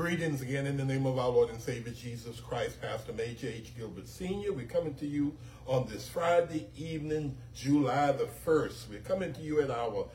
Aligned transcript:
Greetings 0.00 0.40
again 0.40 0.66
in 0.66 0.78
the 0.78 0.84
name 0.84 1.04
of 1.04 1.18
our 1.18 1.28
Lord 1.28 1.50
and 1.50 1.60
Savior 1.60 1.92
Jesus 1.92 2.40
Christ, 2.40 2.80
Pastor 2.80 3.12
Major 3.12 3.48
H. 3.48 3.76
Gilbert 3.76 4.08
Sr. 4.08 4.50
We're 4.50 4.64
coming 4.64 4.94
to 4.94 5.06
you 5.06 5.36
on 5.66 5.86
this 5.90 6.08
Friday 6.08 6.68
evening, 6.74 7.36
July 7.54 8.10
the 8.12 8.26
1st. 8.46 8.88
We're 8.88 9.00
coming 9.00 9.34
to 9.34 9.42
you 9.42 9.60
at 9.60 9.70
our 9.70 10.06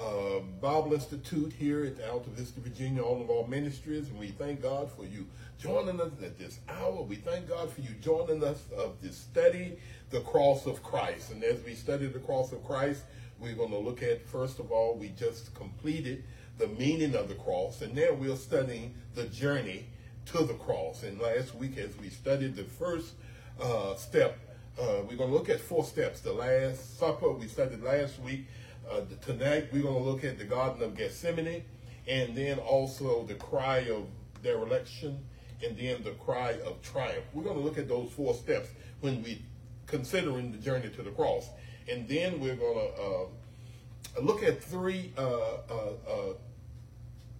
uh, 0.00 0.38
Bible 0.62 0.94
Institute 0.94 1.52
here 1.52 1.84
at 1.84 1.98
Altavista, 1.98 2.62
Virginia, 2.62 3.02
all 3.02 3.20
of 3.20 3.28
our 3.28 3.46
ministries, 3.46 4.08
and 4.08 4.18
we 4.18 4.28
thank 4.28 4.62
God 4.62 4.90
for 4.90 5.04
you 5.04 5.26
joining 5.58 6.00
us 6.00 6.12
at 6.22 6.38
this 6.38 6.60
hour. 6.70 7.02
We 7.02 7.16
thank 7.16 7.46
God 7.46 7.70
for 7.70 7.82
you 7.82 7.90
joining 8.00 8.42
us 8.42 8.64
of 8.74 9.02
this 9.02 9.18
study, 9.18 9.76
the 10.08 10.20
cross 10.20 10.64
of 10.64 10.82
Christ. 10.82 11.32
And 11.32 11.44
as 11.44 11.62
we 11.62 11.74
study 11.74 12.06
the 12.06 12.20
cross 12.20 12.52
of 12.52 12.64
Christ, 12.64 13.02
we're 13.38 13.54
going 13.54 13.70
to 13.70 13.78
look 13.78 14.02
at, 14.02 14.26
first 14.26 14.60
of 14.60 14.72
all, 14.72 14.96
we 14.96 15.10
just 15.10 15.54
completed 15.54 16.24
the 16.58 16.68
meaning 16.68 17.14
of 17.14 17.28
the 17.28 17.34
cross, 17.34 17.82
and 17.82 17.94
now 17.94 18.12
we're 18.12 18.36
studying 18.36 18.94
the 19.14 19.24
journey 19.24 19.86
to 20.26 20.44
the 20.44 20.54
cross. 20.54 21.02
And 21.02 21.20
last 21.20 21.54
week, 21.54 21.78
as 21.78 21.96
we 21.98 22.08
studied 22.08 22.56
the 22.56 22.64
first 22.64 23.14
uh, 23.60 23.94
step, 23.94 24.38
uh, 24.80 25.02
we're 25.08 25.16
going 25.16 25.30
to 25.30 25.36
look 25.36 25.48
at 25.48 25.60
four 25.60 25.84
steps. 25.84 26.20
The 26.20 26.32
Last 26.32 26.98
Supper 26.98 27.30
we 27.30 27.48
studied 27.48 27.82
last 27.82 28.20
week. 28.20 28.46
Uh, 28.90 29.00
tonight, 29.24 29.68
we're 29.72 29.82
going 29.82 30.02
to 30.02 30.10
look 30.10 30.24
at 30.24 30.38
the 30.38 30.44
Garden 30.44 30.82
of 30.82 30.96
Gethsemane, 30.96 31.64
and 32.06 32.36
then 32.36 32.58
also 32.58 33.24
the 33.24 33.34
cry 33.34 33.78
of 33.78 34.06
dereliction, 34.42 35.18
and 35.64 35.76
then 35.76 36.02
the 36.04 36.12
cry 36.12 36.52
of 36.64 36.80
triumph. 36.82 37.24
We're 37.32 37.44
going 37.44 37.56
to 37.56 37.62
look 37.62 37.78
at 37.78 37.88
those 37.88 38.10
four 38.12 38.34
steps 38.34 38.68
when 39.00 39.22
we 39.22 39.42
considering 39.86 40.52
the 40.52 40.58
journey 40.58 40.88
to 40.90 41.02
the 41.02 41.10
cross, 41.10 41.48
and 41.88 42.08
then 42.08 42.40
we're 42.40 42.56
going 42.56 42.76
to 42.76 43.02
uh, 43.02 44.20
look 44.20 44.42
at 44.42 44.62
three 44.62 45.12
uh, 45.16 45.22
uh, 45.22 45.92
uh 46.08 46.32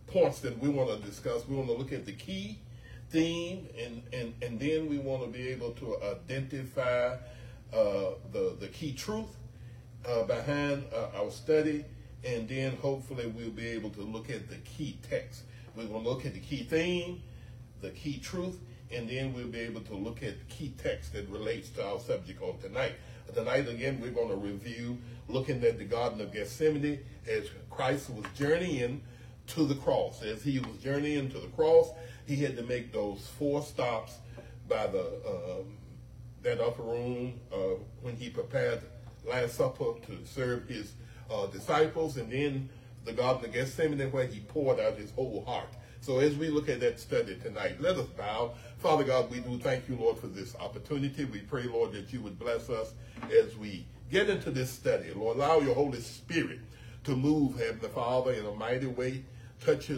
points 0.06 0.40
that 0.40 0.58
we 0.58 0.68
want 0.68 0.90
to 0.90 1.06
discuss. 1.08 1.46
We 1.46 1.56
want 1.56 1.68
to 1.68 1.74
look 1.74 1.92
at 1.92 2.06
the 2.06 2.12
key 2.12 2.58
theme, 3.10 3.68
and, 3.78 4.02
and, 4.12 4.34
and 4.42 4.60
then 4.60 4.88
we 4.88 4.98
want 4.98 5.22
to 5.22 5.28
be 5.28 5.48
able 5.48 5.72
to 5.72 5.96
identify 6.02 7.16
uh, 7.72 8.10
the, 8.32 8.56
the 8.58 8.68
key 8.68 8.92
truth 8.92 9.36
uh, 10.08 10.24
behind 10.24 10.84
uh, 10.94 11.18
our 11.20 11.30
study, 11.30 11.84
and 12.24 12.48
then 12.48 12.76
hopefully 12.76 13.26
we'll 13.26 13.50
be 13.50 13.66
able 13.68 13.90
to 13.90 14.02
look 14.02 14.30
at 14.30 14.48
the 14.48 14.56
key 14.56 14.98
text. 15.08 15.42
We're 15.74 15.86
going 15.86 16.04
to 16.04 16.08
look 16.08 16.24
at 16.24 16.34
the 16.34 16.40
key 16.40 16.64
theme, 16.64 17.22
the 17.80 17.90
key 17.90 18.18
truth, 18.18 18.58
and 18.90 19.08
then 19.08 19.34
we'll 19.34 19.48
be 19.48 19.60
able 19.60 19.80
to 19.82 19.94
look 19.94 20.22
at 20.22 20.38
the 20.38 20.54
key 20.54 20.72
text 20.82 21.12
that 21.12 21.28
relates 21.28 21.68
to 21.70 21.86
our 21.86 22.00
subject 22.00 22.40
on 22.42 22.58
tonight. 22.58 22.92
Tonight, 23.34 23.68
again, 23.68 24.00
we're 24.00 24.10
going 24.10 24.28
to 24.28 24.36
review 24.36 24.98
looking 25.28 25.62
at 25.64 25.78
the 25.78 25.84
Garden 25.84 26.20
of 26.20 26.32
Gethsemane 26.32 27.00
as 27.28 27.50
Christ 27.68 28.10
was 28.10 28.24
journeying 28.36 29.02
to 29.48 29.66
the 29.66 29.74
cross. 29.76 30.22
As 30.22 30.42
he 30.42 30.58
was 30.58 30.76
journeying 30.82 31.30
to 31.30 31.38
the 31.38 31.48
cross, 31.48 31.90
he 32.26 32.36
had 32.36 32.56
to 32.56 32.62
make 32.62 32.92
those 32.92 33.28
four 33.38 33.62
stops 33.62 34.18
by 34.68 34.86
the 34.86 35.04
um, 35.26 35.76
that 36.42 36.60
upper 36.60 36.82
room 36.82 37.40
uh, 37.52 37.76
when 38.02 38.16
he 38.16 38.30
prepared 38.30 38.80
Last 39.24 39.54
Supper 39.56 39.94
to 40.06 40.24
serve 40.24 40.68
his 40.68 40.92
uh, 41.30 41.46
disciples, 41.46 42.16
and 42.16 42.30
then 42.30 42.68
the 43.04 43.12
Garden 43.12 43.46
of 43.46 43.52
Gethsemane 43.52 44.12
where 44.12 44.26
he 44.26 44.40
poured 44.40 44.78
out 44.78 44.96
his 44.96 45.10
whole 45.12 45.44
heart. 45.44 45.68
So 46.00 46.18
as 46.20 46.36
we 46.36 46.50
look 46.50 46.68
at 46.68 46.78
that 46.80 47.00
study 47.00 47.36
tonight, 47.42 47.80
let 47.80 47.96
us 47.96 48.06
bow. 48.08 48.54
Father 48.78 49.02
God, 49.02 49.30
we 49.30 49.40
do 49.40 49.58
thank 49.58 49.88
you, 49.88 49.96
Lord, 49.96 50.18
for 50.18 50.28
this 50.28 50.54
opportunity. 50.56 51.24
We 51.24 51.40
pray, 51.40 51.64
Lord, 51.64 51.92
that 51.92 52.12
you 52.12 52.20
would 52.20 52.38
bless 52.38 52.70
us 52.70 52.92
as 53.24 53.56
we 53.56 53.86
get 54.10 54.30
into 54.30 54.52
this 54.52 54.70
study. 54.70 55.12
Lord, 55.14 55.36
allow 55.38 55.58
your 55.58 55.74
Holy 55.74 56.00
Spirit 56.00 56.60
to 57.04 57.16
move, 57.16 57.58
Heavenly 57.58 57.88
Father, 57.88 58.32
in 58.32 58.46
a 58.46 58.52
mighty 58.52 58.86
way 58.86 59.24
touch 59.60 59.90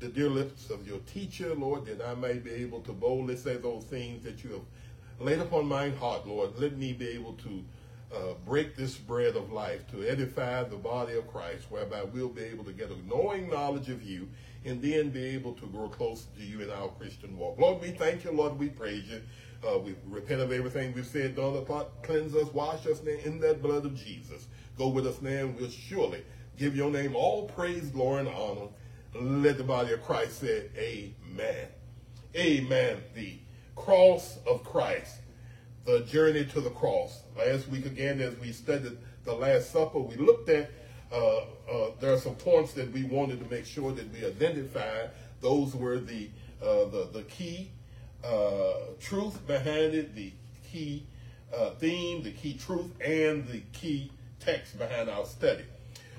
the 0.00 0.08
dear 0.08 0.28
lips 0.28 0.70
of 0.70 0.86
your 0.86 0.98
teacher, 1.00 1.54
Lord, 1.54 1.86
that 1.86 2.00
I 2.04 2.14
may 2.14 2.34
be 2.34 2.50
able 2.50 2.80
to 2.82 2.92
boldly 2.92 3.36
say 3.36 3.56
those 3.56 3.84
things 3.84 4.22
that 4.24 4.44
you 4.44 4.50
have 4.52 4.62
laid 5.18 5.40
upon 5.40 5.66
my 5.66 5.90
heart, 5.90 6.26
Lord. 6.26 6.58
Let 6.58 6.76
me 6.76 6.92
be 6.92 7.08
able 7.08 7.32
to 7.34 7.64
uh, 8.14 8.34
break 8.46 8.76
this 8.76 8.96
bread 8.96 9.36
of 9.36 9.52
life, 9.52 9.86
to 9.90 10.08
edify 10.08 10.62
the 10.64 10.76
body 10.76 11.16
of 11.16 11.26
Christ, 11.26 11.66
whereby 11.70 12.04
we'll 12.04 12.28
be 12.28 12.44
able 12.44 12.64
to 12.64 12.72
get 12.72 12.90
a 12.90 13.08
knowing 13.08 13.50
knowledge 13.50 13.88
of 13.90 14.02
you 14.02 14.28
and 14.64 14.80
then 14.80 15.10
be 15.10 15.24
able 15.24 15.52
to 15.54 15.66
grow 15.66 15.88
closer 15.88 16.26
to 16.38 16.44
you 16.44 16.60
in 16.60 16.70
our 16.70 16.88
Christian 16.88 17.36
walk. 17.36 17.58
Lord, 17.58 17.80
we 17.80 17.90
thank 17.90 18.24
you, 18.24 18.32
Lord, 18.32 18.58
we 18.58 18.68
praise 18.68 19.04
you. 19.08 19.22
Uh, 19.66 19.78
we 19.78 19.96
repent 20.06 20.40
of 20.40 20.52
everything 20.52 20.94
we've 20.94 21.06
said, 21.06 21.34
done, 21.34 21.64
cleanse 22.02 22.34
us, 22.34 22.52
wash 22.54 22.86
us 22.86 23.00
in 23.00 23.40
that 23.40 23.60
blood 23.60 23.84
of 23.84 23.94
Jesus. 23.94 24.46
Go 24.76 24.88
with 24.88 25.06
us 25.06 25.20
now, 25.20 25.30
and 25.30 25.56
we'll 25.56 25.68
surely 25.68 26.22
give 26.58 26.76
your 26.76 26.90
name 26.90 27.14
all 27.14 27.44
praise, 27.48 27.88
glory, 27.90 28.20
and 28.20 28.28
honor. 28.28 28.68
Let 29.14 29.56
the 29.56 29.64
body 29.64 29.92
of 29.92 30.02
Christ 30.02 30.40
say, 30.40 30.66
Amen. 30.76 31.68
Amen. 32.36 32.98
The 33.14 33.38
cross 33.76 34.38
of 34.46 34.64
Christ, 34.64 35.16
the 35.86 36.00
journey 36.00 36.44
to 36.46 36.60
the 36.60 36.70
cross. 36.70 37.22
Last 37.36 37.68
week, 37.68 37.86
again, 37.86 38.20
as 38.20 38.36
we 38.38 38.52
studied 38.52 38.98
the 39.24 39.32
Last 39.32 39.70
Supper, 39.70 40.00
we 40.00 40.16
looked 40.16 40.48
at, 40.50 40.70
uh, 41.10 41.38
uh, 41.70 41.90
there 42.00 42.12
are 42.12 42.18
some 42.18 42.34
points 42.34 42.72
that 42.74 42.92
we 42.92 43.04
wanted 43.04 43.42
to 43.42 43.50
make 43.50 43.64
sure 43.64 43.92
that 43.92 44.12
we 44.12 44.26
identified. 44.26 45.10
Those 45.40 45.74
were 45.74 45.98
the, 45.98 46.28
uh, 46.60 46.84
the, 46.86 47.08
the 47.12 47.22
key 47.22 47.70
uh, 48.24 48.72
truth 49.00 49.46
behind 49.46 49.94
it, 49.94 50.14
the 50.14 50.32
key 50.70 51.06
uh, 51.56 51.70
theme, 51.70 52.22
the 52.22 52.32
key 52.32 52.54
truth, 52.54 52.90
and 53.00 53.46
the 53.46 53.60
key 53.72 54.10
text 54.40 54.78
behind 54.78 55.08
our 55.08 55.24
study. 55.24 55.64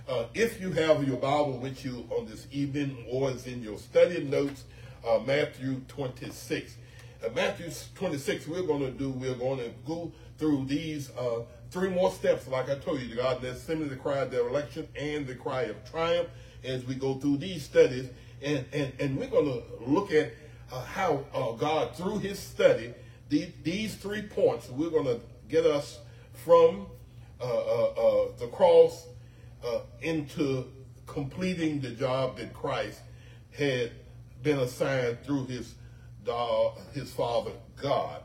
Uh, 0.09 0.25
if 0.33 0.59
you 0.59 0.71
have 0.71 1.07
your 1.07 1.17
Bible 1.17 1.59
with 1.59 1.85
you 1.85 2.03
on 2.09 2.25
this 2.25 2.47
evening 2.51 3.05
or 3.11 3.29
is 3.29 3.45
in 3.45 3.61
your 3.61 3.77
study 3.77 4.23
notes, 4.23 4.63
uh, 5.07 5.19
Matthew 5.19 5.81
26. 5.87 6.77
Uh, 7.23 7.29
Matthew 7.35 7.69
26, 7.93 8.47
we're 8.47 8.63
going 8.63 8.81
to 8.81 8.89
do, 8.89 9.11
we're 9.11 9.35
going 9.35 9.59
to 9.59 9.69
go 9.85 10.11
through 10.39 10.65
these 10.65 11.11
uh, 11.11 11.41
three 11.69 11.91
more 11.91 12.09
steps, 12.09 12.47
like 12.47 12.71
I 12.71 12.75
told 12.79 13.01
you, 13.01 13.17
God, 13.17 13.43
that's 13.43 13.63
to 13.67 13.75
the 13.75 13.95
cry 13.95 14.17
of 14.17 14.31
dereliction 14.31 14.87
and 14.95 15.27
the 15.27 15.35
cry 15.35 15.63
of 15.63 15.75
triumph 15.87 16.29
as 16.63 16.83
we 16.85 16.95
go 16.95 17.13
through 17.13 17.37
these 17.37 17.61
studies. 17.61 18.09
And, 18.41 18.65
and, 18.73 18.91
and 18.99 19.15
we're 19.15 19.27
going 19.27 19.45
to 19.45 19.63
look 19.85 20.11
at 20.11 20.33
uh, 20.71 20.85
how 20.85 21.23
uh, 21.35 21.51
God, 21.51 21.95
through 21.95 22.17
his 22.17 22.39
study, 22.39 22.95
the, 23.29 23.51
these 23.61 23.93
three 23.93 24.23
points, 24.23 24.71
we're 24.71 24.89
going 24.89 25.05
to 25.05 25.19
get 25.47 25.67
us 25.67 25.99
from 26.33 26.87
the 27.39 28.49
cross 28.51 29.05
uh, 29.65 29.81
into 30.01 30.65
completing 31.05 31.81
the 31.81 31.91
job 31.91 32.37
that 32.37 32.53
Christ 32.53 33.01
had 33.51 33.91
been 34.43 34.59
assigned 34.59 35.23
through 35.23 35.45
his 35.47 35.75
uh, 36.29 36.71
his 36.93 37.11
Father 37.11 37.51
God. 37.81 38.21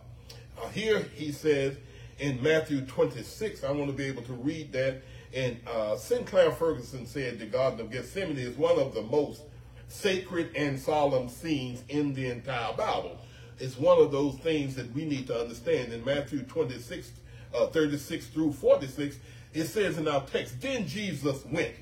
Uh, 0.60 0.68
here 0.68 1.00
he 1.14 1.32
says 1.32 1.76
in 2.18 2.42
Matthew 2.42 2.82
26, 2.82 3.64
I 3.64 3.72
want 3.72 3.90
to 3.90 3.96
be 3.96 4.04
able 4.04 4.22
to 4.22 4.32
read 4.34 4.72
that. 4.72 5.02
And 5.32 5.58
uh, 5.66 5.96
Sinclair 5.96 6.52
Ferguson 6.52 7.06
said 7.06 7.38
the 7.38 7.46
Garden 7.46 7.80
of 7.80 7.90
Gethsemane 7.90 8.36
is 8.36 8.56
one 8.56 8.78
of 8.78 8.94
the 8.94 9.02
most 9.02 9.42
sacred 9.88 10.54
and 10.54 10.78
solemn 10.78 11.28
scenes 11.28 11.82
in 11.88 12.14
the 12.14 12.30
entire 12.30 12.72
Bible. 12.74 13.18
It's 13.58 13.78
one 13.78 13.98
of 13.98 14.12
those 14.12 14.36
things 14.36 14.74
that 14.76 14.92
we 14.94 15.04
need 15.04 15.26
to 15.28 15.40
understand. 15.40 15.92
In 15.92 16.04
Matthew 16.04 16.42
26, 16.42 17.12
uh, 17.54 17.66
36 17.68 18.26
through 18.26 18.52
46, 18.52 19.16
it 19.54 19.66
says 19.66 19.98
in 19.98 20.08
our 20.08 20.22
text, 20.22 20.60
then 20.60 20.86
Jesus 20.86 21.44
went 21.46 21.74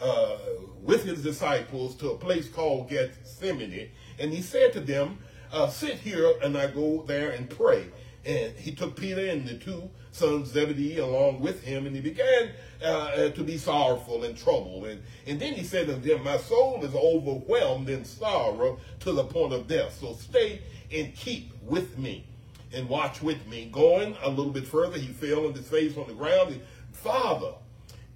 uh, 0.00 0.36
with 0.82 1.04
his 1.04 1.22
disciples 1.22 1.96
to 1.96 2.10
a 2.10 2.16
place 2.16 2.48
called 2.48 2.88
Gethsemane, 2.88 3.88
and 4.18 4.32
he 4.32 4.42
said 4.42 4.72
to 4.74 4.80
them, 4.80 5.18
uh, 5.52 5.68
sit 5.68 5.94
here 5.96 6.32
and 6.42 6.56
I 6.56 6.68
go 6.68 7.02
there 7.06 7.30
and 7.30 7.48
pray. 7.48 7.86
And 8.24 8.54
he 8.54 8.72
took 8.72 8.96
Peter 8.96 9.26
and 9.30 9.46
the 9.46 9.54
two 9.54 9.88
sons 10.12 10.50
Zebedee 10.50 10.98
along 10.98 11.40
with 11.40 11.62
him, 11.62 11.86
and 11.86 11.96
he 11.96 12.02
began 12.02 12.50
uh, 12.84 13.30
to 13.30 13.42
be 13.42 13.56
sorrowful 13.56 14.24
and 14.24 14.36
troubled. 14.36 14.86
And, 14.86 15.02
and 15.26 15.40
then 15.40 15.54
he 15.54 15.64
said 15.64 15.86
to 15.86 15.94
them, 15.94 16.24
My 16.24 16.36
soul 16.36 16.84
is 16.84 16.94
overwhelmed 16.94 17.88
in 17.88 18.04
sorrow 18.04 18.78
to 19.00 19.12
the 19.12 19.24
point 19.24 19.54
of 19.54 19.66
death. 19.66 19.98
So 20.00 20.12
stay 20.14 20.60
and 20.92 21.14
keep 21.14 21.52
with 21.62 21.98
me 21.98 22.24
and 22.72 22.88
watch 22.88 23.22
with 23.22 23.46
me. 23.46 23.70
Going 23.72 24.14
a 24.22 24.28
little 24.28 24.52
bit 24.52 24.66
further, 24.66 24.98
he 24.98 25.08
fell 25.08 25.46
on 25.46 25.54
his 25.54 25.68
face 25.68 25.96
on 25.96 26.06
the 26.06 26.14
ground. 26.14 26.60
Father, 26.92 27.52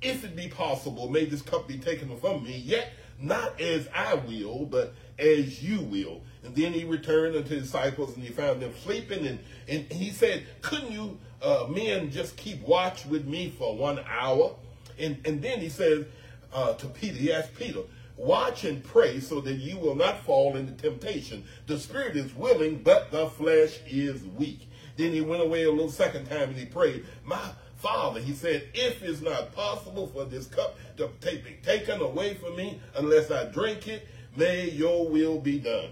if 0.03 0.25
it 0.25 0.37
be 0.37 0.49
possible, 0.49 1.09
may 1.09 1.25
this 1.25 1.43
cup 1.43 1.67
be 1.67 1.79
taken 1.79 2.17
from 2.19 2.44
me, 2.44 2.56
yet 2.56 2.93
not 3.21 3.61
as 3.61 3.88
I 3.94 4.15
will, 4.15 4.67
but 4.67 4.94
as 5.19 5.62
you 5.62 5.81
will. 5.81 6.21
And 6.43 6.55
then 6.55 6.73
he 6.73 6.85
returned 6.85 7.37
unto 7.37 7.55
his 7.55 7.65
disciples 7.65 8.15
and 8.15 8.25
he 8.25 8.31
found 8.31 8.61
them 8.61 8.73
sleeping. 8.82 9.26
And, 9.26 9.38
and 9.69 9.91
he 9.91 10.11
said, 10.11 10.47
Couldn't 10.62 10.93
you 10.93 11.19
uh, 11.43 11.67
men 11.69 12.11
just 12.11 12.37
keep 12.37 12.61
watch 12.62 13.06
with 13.06 13.26
me 13.26 13.50
for 13.56 13.76
one 13.76 14.00
hour? 14.09 14.55
And, 14.99 15.19
and 15.25 15.41
then 15.41 15.61
he 15.61 15.69
says 15.69 16.05
uh, 16.53 16.75
to 16.75 16.87
Peter, 16.88 17.15
he 17.15 17.32
asked 17.32 17.55
Peter, 17.55 17.81
Watch 18.17 18.65
and 18.65 18.85
pray 18.85 19.19
so 19.21 19.41
that 19.41 19.55
you 19.55 19.76
will 19.79 19.97
not 19.97 20.21
fall 20.25 20.56
into 20.56 20.73
temptation. 20.73 21.44
The 21.67 21.79
spirit 21.79 22.17
is 22.17 22.32
willing, 22.35 22.82
but 22.82 23.11
the 23.11 23.29
flesh 23.29 23.81
is 23.87 24.23
weak. 24.23 24.69
Then 24.97 25.12
he 25.12 25.21
went 25.21 25.43
away 25.43 25.65
a 25.65 25.71
little 25.71 25.91
second 25.91 26.26
time 26.26 26.50
and 26.50 26.56
he 26.56 26.67
prayed, 26.67 27.05
My 27.25 27.41
Father, 27.84 28.19
he 28.19 28.32
said, 28.32 28.66
if 28.72 29.02
it's 29.02 29.20
not 29.20 29.54
possible 29.54 30.06
for 30.06 30.25
this 30.25 30.46
cup 30.46 30.78
to 30.96 31.06
be 31.20 31.58
taken 31.62 32.00
away 32.00 32.32
from 32.32 32.56
me 32.56 32.81
unless 32.96 33.31
I 33.31 33.44
drink 33.44 33.86
it, 33.88 34.08
may 34.36 34.70
your 34.70 35.06
will 35.06 35.38
be 35.38 35.58
done. 35.58 35.90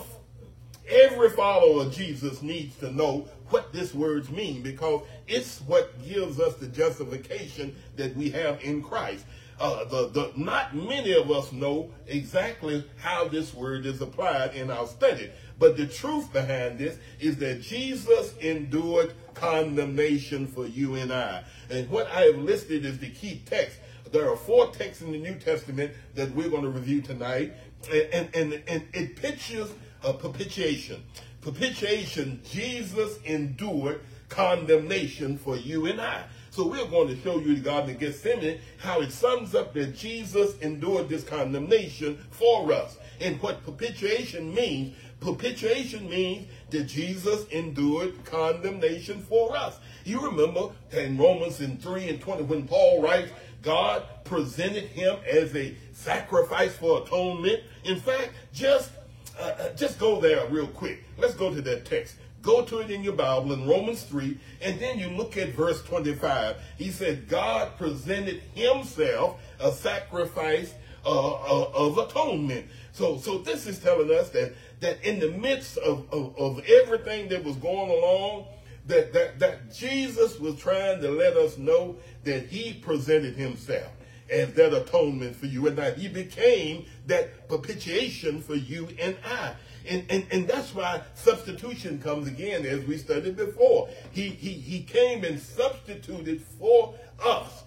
every 0.89 1.31
follower 1.31 1.85
of 1.85 1.95
Jesus 1.95 2.43
needs 2.43 2.75
to 2.79 2.91
know 2.91 3.29
what 3.51 3.73
this 3.73 3.95
words 3.95 4.29
mean 4.29 4.63
because 4.63 5.03
it's 5.29 5.61
what 5.61 6.05
gives 6.05 6.41
us 6.41 6.57
the 6.57 6.67
justification 6.67 7.77
that 7.95 8.17
we 8.17 8.31
have 8.31 8.61
in 8.65 8.83
Christ. 8.83 9.25
Uh, 9.59 9.85
the, 9.85 10.09
the, 10.09 10.33
not 10.37 10.75
many 10.75 11.13
of 11.13 11.31
us 11.31 11.51
know 11.51 11.91
exactly 12.07 12.85
how 12.99 13.27
this 13.27 13.55
word 13.55 13.87
is 13.87 14.03
applied 14.03 14.55
in 14.55 14.71
our 14.71 14.87
study. 14.87 15.31
But 15.59 15.77
the 15.77 15.87
truth 15.87 16.31
behind 16.33 16.79
this 16.79 16.99
is 17.19 17.37
that 17.39 17.63
Jesus 17.63 18.37
endured 18.39 19.15
condemnation 19.33 20.47
for 20.47 20.67
you 20.67 20.97
and 20.97 21.13
I. 21.13 21.45
And 21.71 21.89
what 21.89 22.07
I 22.09 22.23
have 22.23 22.37
listed 22.37 22.85
is 22.85 22.99
the 22.99 23.11
key 23.11 23.43
text. 23.47 23.79
There 24.13 24.31
are 24.31 24.37
four 24.37 24.71
texts 24.71 25.03
in 25.03 25.13
the 25.13 25.19
New 25.19 25.37
Testament 25.37 25.93
that 26.15 26.31
we're 26.35 26.51
going 26.51 26.63
to 26.63 26.71
review 26.71 27.01
tonight. 27.01 27.55
And, 27.91 28.09
and, 28.13 28.35
and, 28.35 28.63
and 28.69 28.89
it 28.93 29.17
pictures 29.17 29.73
a 30.05 30.13
propitiation. 30.13 31.03
Propitiation, 31.41 32.41
Jesus 32.45 33.19
endured 33.25 34.01
condemnation 34.29 35.39
for 35.39 35.57
you 35.57 35.87
and 35.87 36.01
I. 36.01 36.25
So 36.57 36.67
we're 36.67 36.87
going 36.87 37.09
to 37.09 37.21
show 37.21 37.39
you 37.39 37.55
the 37.55 37.61
Garden 37.61 37.91
of 37.91 37.99
Gethsemane, 37.99 38.59
how 38.79 39.03
it 39.03 39.13
sums 39.13 39.55
up 39.55 39.75
that 39.75 39.95
Jesus 39.95 40.59
endured 40.61 41.07
this 41.07 41.23
condemnation 41.23 42.17
for 42.31 42.73
us. 42.73 42.97
And 43.21 43.39
what 43.43 43.63
propitiation 43.63 44.55
means, 44.55 44.97
propitiation 45.21 46.09
means 46.09 46.47
that 46.71 46.85
Jesus 46.85 47.47
endured 47.49 48.25
condemnation 48.25 49.21
for 49.21 49.55
us. 49.55 49.79
You 50.07 50.19
remember 50.19 50.71
in 50.93 51.19
Romans 51.19 51.61
in 51.61 51.77
3 51.77 52.09
and 52.09 52.23
20 52.23 52.45
when 52.45 52.67
Paul 52.67 53.03
writes, 53.03 53.31
God 53.61 54.05
presented 54.25 54.85
him 54.85 55.19
as 55.31 55.55
a 55.55 55.77
sacrifice 55.93 56.75
for 56.75 57.03
atonement. 57.03 57.65
In 57.85 58.01
fact, 58.01 58.31
just 58.55 58.93
uh, 59.39 59.43
uh 59.43 59.75
just 59.75 59.99
go 59.99 60.23
there 60.23 60.47
real 60.47 60.69
quick. 60.69 61.05
Let's 61.19 61.35
go 61.35 61.53
to 61.53 61.61
that 61.61 61.85
text. 61.85 62.15
Go 62.47 62.63
to 62.63 62.79
it 62.79 62.93
in 62.93 63.03
your 63.03 63.15
Bible 63.15 63.53
in 63.53 63.67
Romans 63.67 64.05
3, 64.05 64.39
and 64.63 64.79
then 64.79 65.01
you 65.01 65.09
look 65.09 65.37
at 65.37 65.49
verse 65.49 65.83
25. 65.83 66.57
He 66.79 66.93
said, 66.93 67.29
God 67.29 67.77
presented 67.77 68.41
himself 68.55 69.41
a 69.59 69.73
sacrifice 69.73 70.73
uh, 71.05 71.33
uh, 71.33 71.71
of 71.75 71.99
atonement. 71.99 72.67
So, 72.93 73.19
so 73.19 73.39
this 73.39 73.67
is 73.67 73.81
telling 73.81 74.17
us 74.17 74.31
that, 74.31 74.55
that 74.79 75.05
in 75.05 75.19
the 75.19 75.33
midst 75.33 75.77
of, 75.79 76.07
of, 76.13 76.39
of 76.39 76.65
everything 76.69 77.29
that 77.31 77.43
was 77.43 77.57
going 77.57 77.91
along, 77.91 78.47
that, 78.87 79.13
that, 79.13 79.41
that 79.41 79.75
Jesus 79.75 80.39
was 80.39 80.57
trying 80.57 81.01
to 81.01 81.11
let 81.11 81.37
us 81.37 81.59
know 81.59 81.97
that 82.23 82.47
he 82.47 82.75
presented 82.75 83.35
himself 83.35 83.91
as 84.31 84.53
that 84.55 84.73
atonement 84.73 85.35
for 85.35 85.47
you 85.47 85.67
and 85.67 85.77
that 85.79 85.99
he 85.99 86.07
became 86.07 86.85
that 87.07 87.49
propitiation 87.49 88.41
for 88.41 88.55
you 88.55 88.89
and 89.01 89.17
I. 89.25 89.55
And, 89.89 90.05
and, 90.11 90.27
and 90.31 90.49
that's 90.49 90.75
why 90.75 91.03
substitution 91.15 92.01
comes 92.01 92.29
again, 92.29 92.67
as 92.67 92.85
we 92.85 92.97
studied 92.97 93.37
before. 93.37 93.89
He, 94.11 94.29
he, 94.29 94.53
he 94.53 94.83
came 94.83 95.25
and 95.25 95.41
substituted 95.41 96.43
for 96.43 96.95
us 97.25 97.65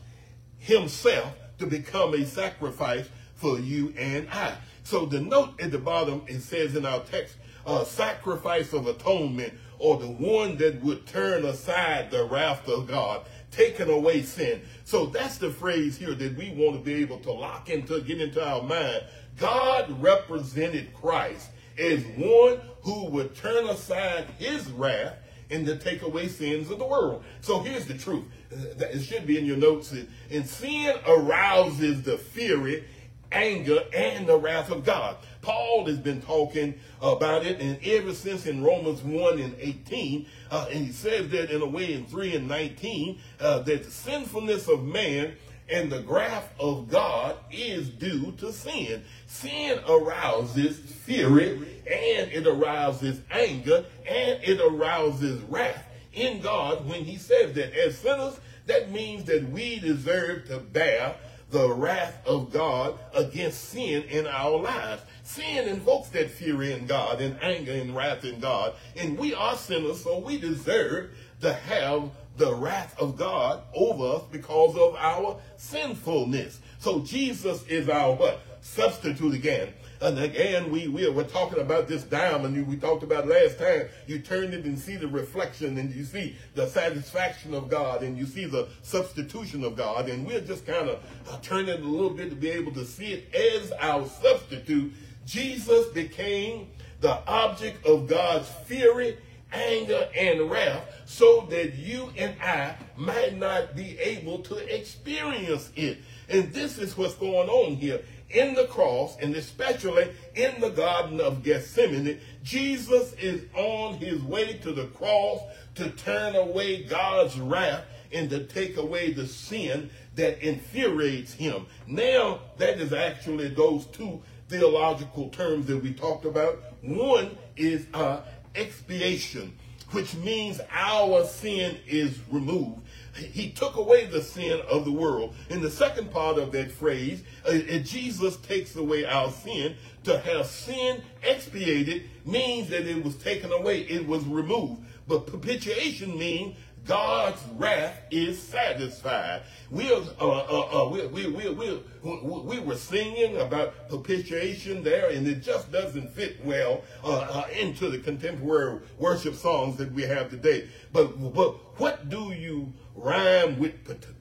himself 0.58 1.36
to 1.60 1.68
become 1.68 2.14
a 2.14 2.26
sacrifice 2.26 3.08
for 3.36 3.60
you 3.60 3.94
and 3.98 4.30
I. 4.30 4.56
So 4.84 5.06
the 5.06 5.20
note 5.20 5.62
at 5.62 5.72
the 5.72 5.78
bottom, 5.78 6.24
it 6.28 6.42
says 6.42 6.76
in 6.76 6.86
our 6.86 7.02
text, 7.02 7.38
uh, 7.66 7.84
sacrifice 7.84 8.74
of 8.74 8.88
atonement, 8.88 9.54
or 9.78 9.98
the 9.98 10.08
one 10.08 10.58
that 10.58 10.82
would 10.84 11.06
turn 11.08 11.46
aside 11.46 12.12
the 12.12 12.26
wrath 12.26 12.68
of 12.68 12.88
God, 12.88 13.26
taking 13.52 13.90
away 13.90 14.24
sin. 14.24 14.62
So 14.84 15.06
that's 15.06 15.38
the 15.38 15.52
phrase 15.52 15.98
here 15.98 16.14
that 16.14 16.38
we 16.38 16.52
want 16.52 16.76
to 16.76 16.82
be 16.82 16.96
able 16.96 17.20
to 17.20 17.32
lock 17.32 17.70
into, 17.70 18.02
get 18.02 18.20
into 18.20 18.46
our 18.46 18.62
mind. 18.62 19.04
God 19.38 20.02
represented 20.02 20.94
Christ 20.94 21.50
is 21.80 22.04
one 22.18 22.60
who 22.82 23.06
would 23.06 23.36
turn 23.36 23.68
aside 23.70 24.26
his 24.38 24.70
wrath 24.72 25.16
and 25.50 25.66
to 25.66 25.78
take 25.78 26.02
away 26.02 26.28
sins 26.28 26.70
of 26.70 26.80
the 26.80 26.86
world. 26.86 27.24
So 27.42 27.60
here's 27.60 27.86
the 27.86 27.96
truth. 27.98 28.26
It 28.52 29.02
should 29.02 29.26
be 29.26 29.38
in 29.38 29.46
your 29.46 29.58
notes. 29.58 29.94
And 30.32 30.48
sin 30.48 30.96
arouses 31.08 32.04
the 32.04 32.18
fury, 32.18 32.84
anger, 33.32 33.80
and 33.96 34.28
the 34.28 34.38
wrath 34.38 34.70
of 34.70 34.84
God. 34.84 35.18
Paul 35.42 35.86
has 35.86 35.98
been 35.98 36.22
talking 36.22 36.76
about 37.02 37.46
it, 37.46 37.60
and 37.62 37.80
ever 37.84 38.14
since 38.14 38.46
in 38.46 38.64
Romans 38.64 39.02
1 39.02 39.40
and 39.40 39.56
18, 39.58 40.26
uh, 40.52 40.68
and 40.70 40.86
he 40.86 40.92
says 40.92 41.30
that 41.30 41.50
in 41.50 41.62
a 41.62 41.68
way 41.68 41.94
in 41.94 42.06
3 42.06 42.36
and 42.36 42.48
19, 42.48 43.20
uh, 43.40 43.60
that 43.60 43.84
the 43.84 43.92
sinfulness 43.92 44.68
of 44.68 44.84
man 44.84 45.36
and 45.70 45.92
the 45.92 46.02
wrath 46.02 46.52
of 46.60 46.90
God 46.90 47.38
is 47.52 47.90
due 47.90 48.34
to 48.40 48.52
sin. 48.52 49.04
Sin 49.28 49.80
arouses 49.88 50.80
fury 50.80 51.52
and 51.86 52.32
it 52.32 52.48
arouses 52.48 53.22
anger 53.32 53.86
and 54.08 54.44
it 54.44 54.60
arouses 54.60 55.42
wrath 55.44 55.86
in 56.14 56.42
God 56.42 56.88
when 56.88 57.04
he 57.04 57.18
says 57.18 57.54
that. 57.54 57.74
As 57.74 57.98
sinners, 57.98 58.40
that 58.66 58.92
means 58.92 59.26
that 59.26 59.50
we 59.50 59.80
deserve 59.80 60.48
to 60.48 60.60
bear 60.60 61.16
the 61.52 61.72
wrath 61.74 62.22
of 62.26 62.52
God 62.52 63.00
against 63.14 63.70
sin 63.70 64.04
in 64.04 64.28
our 64.28 64.58
lives. 64.58 65.02
Sin 65.24 65.68
invokes 65.68 66.10
that 66.10 66.30
fury 66.30 66.74
in 66.74 66.86
God 66.86 67.22
and 67.22 67.42
anger 67.42 67.72
and 67.72 67.96
wrath 67.96 68.24
in 68.24 68.40
God. 68.40 68.74
And 68.96 69.18
we 69.18 69.34
are 69.34 69.56
sinners, 69.56 70.04
so 70.04 70.20
we 70.20 70.40
deserve 70.40 71.12
to 71.42 71.54
have 71.54 72.10
the 72.40 72.56
wrath 72.56 72.98
of 72.98 73.18
God 73.18 73.62
over 73.76 74.16
us 74.16 74.24
because 74.32 74.76
of 74.76 74.96
our 74.96 75.40
sinfulness. 75.58 76.60
So 76.80 77.02
Jesus 77.02 77.68
is 77.68 77.90
our 77.90 78.16
what? 78.16 78.42
Substitute 78.62 79.34
again. 79.34 79.74
And 80.02 80.18
again, 80.18 80.72
we, 80.72 80.88
we 80.88 81.10
we're 81.10 81.26
talking 81.26 81.60
about 81.60 81.90
this 81.90 82.04
diamond 82.04 82.66
we 82.66 82.78
talked 82.78 83.04
about 83.04 83.28
last 83.28 83.60
time. 83.60 83.90
You 84.08 84.20
turn 84.20 84.54
it 84.54 84.64
and 84.64 84.80
see 84.80 84.96
the 84.96 85.10
reflection 85.10 85.78
and 85.78 85.94
you 85.94 86.06
see 86.06 86.38
the 86.56 86.68
satisfaction 86.68 87.54
of 87.54 87.70
God 87.70 88.04
and 88.04 88.18
you 88.18 88.26
see 88.26 88.46
the 88.46 88.70
substitution 88.82 89.66
of 89.66 89.76
God. 89.76 90.08
And 90.08 90.26
we're 90.26 90.40
just 90.40 90.66
kind 90.66 90.90
of 90.90 91.04
uh, 91.30 91.38
turning 91.42 91.76
it 91.76 91.82
a 91.82 91.88
little 91.88 92.12
bit 92.12 92.30
to 92.30 92.36
be 92.38 92.50
able 92.50 92.72
to 92.74 92.86
see 92.86 93.12
it 93.12 93.36
as 93.36 93.74
our 93.74 94.08
substitute. 94.08 94.94
Jesus 95.26 95.88
became 95.88 96.70
the 97.02 97.20
object 97.28 97.86
of 97.86 98.08
God's 98.08 98.48
fury 98.66 99.18
anger, 99.52 100.08
and 100.16 100.50
wrath, 100.50 100.84
so 101.06 101.48
that 101.50 101.76
you 101.76 102.12
and 102.18 102.36
I 102.42 102.76
might 102.96 103.38
not 103.38 103.76
be 103.76 103.98
able 104.00 104.40
to 104.40 104.56
experience 104.76 105.72
it. 105.76 106.00
And 106.30 106.54
this 106.54 106.78
is 106.78 106.98
what's 106.98 107.16
going 107.16 107.50
on 107.50 107.76
here. 107.76 108.02
In 108.30 108.54
the 108.54 108.66
cross, 108.66 109.18
and 109.20 109.36
especially 109.36 110.12
in 110.36 110.62
the 110.62 110.70
Garden 110.70 111.20
of 111.20 111.42
Gethsemane, 111.42 112.20
Jesus 112.44 113.14
is 113.14 113.46
on 113.56 113.96
his 113.96 114.22
way 114.22 114.54
to 114.62 114.72
the 114.72 114.86
cross 114.86 115.42
to 115.76 115.90
turn 115.90 116.36
away 116.36 116.84
God's 116.84 117.40
wrath 117.40 117.86
and 118.12 118.30
to 118.30 118.44
take 118.44 118.78
away 118.78 119.14
the 119.14 119.26
sin 119.26 119.90
that 120.16 120.40
infuriates 120.48 121.34
him. 121.34 121.66
Now, 121.88 122.42
that 122.58 122.80
is 122.80 122.94
actually 122.94 123.50
those 123.50 123.86
two 123.88 124.22
theological 124.48 125.30
terms 125.30 125.68
that 125.68 125.82
we 125.82 125.94
talked 125.94 126.26
about. 126.26 126.62
One 126.82 127.38
is 127.56 127.88
uh, 127.94 128.22
expiation. 128.60 129.54
which 129.92 130.14
means 130.16 130.62
our 130.72 131.26
sin 131.26 131.78
is 131.88 132.20
removed. 132.30 132.80
He 133.16 133.50
took 133.50 133.76
away 133.76 134.06
the 134.06 134.22
sin 134.22 134.62
of 134.70 134.86
the 134.86 134.92
world. 134.92 135.34
In 135.50 135.62
the 135.62 135.72
second 135.72 136.12
part 136.12 136.38
of 136.38 136.52
that 136.52 136.72
phrase, 136.72 137.24
uh, 137.46 137.50
uh, 137.50 137.80
Jesus 137.80 138.38
takes 138.38 138.76
away 138.76 139.06
our 139.06 139.32
sin. 139.32 139.76
To 140.04 140.20
have 140.20 140.46
sin 140.46 141.02
expiated 141.24 142.04
means 142.26 142.70
that 142.70 142.88
it 142.88 143.04
was 143.04 143.16
taken 143.16 143.52
away, 143.52 143.82
it 143.82 144.08
was 144.08 144.24
removed. 144.26 144.82
But 145.08 145.26
propitiation 145.26 146.18
means 146.18 146.56
God's 146.90 147.40
wrath 147.56 148.02
is 148.10 148.42
satisfied. 148.42 149.44
We, 149.70 149.94
uh, 149.94 150.02
uh, 150.20 150.26
uh, 150.26 150.90
we, 150.90 151.06
we, 151.06 151.28
we, 151.28 151.50
we, 151.52 151.84
we, 152.02 152.60
were 152.60 152.76
singing 152.76 153.38
about 153.38 153.90
propitiation 153.90 154.82
there, 154.82 155.12
and 155.12 155.28
it 155.28 155.44
just 155.44 155.72
doesn't 155.72 156.10
fit 156.10 156.44
well 156.44 156.84
uh, 157.04 157.20
uh, 157.20 157.44
into 157.62 157.92
the 157.92 158.00
contemporary 158.00 158.80
worship 158.98 159.36
songs 159.36 159.78
that 159.78 159.92
we 159.94 160.02
have 160.02 160.32
today. 160.32 160.68
But, 160.92 161.10
but 161.36 161.80
what 161.80 162.10
do 162.10 162.34
you 162.34 162.74
rhyme 162.96 163.60
with 163.60 163.74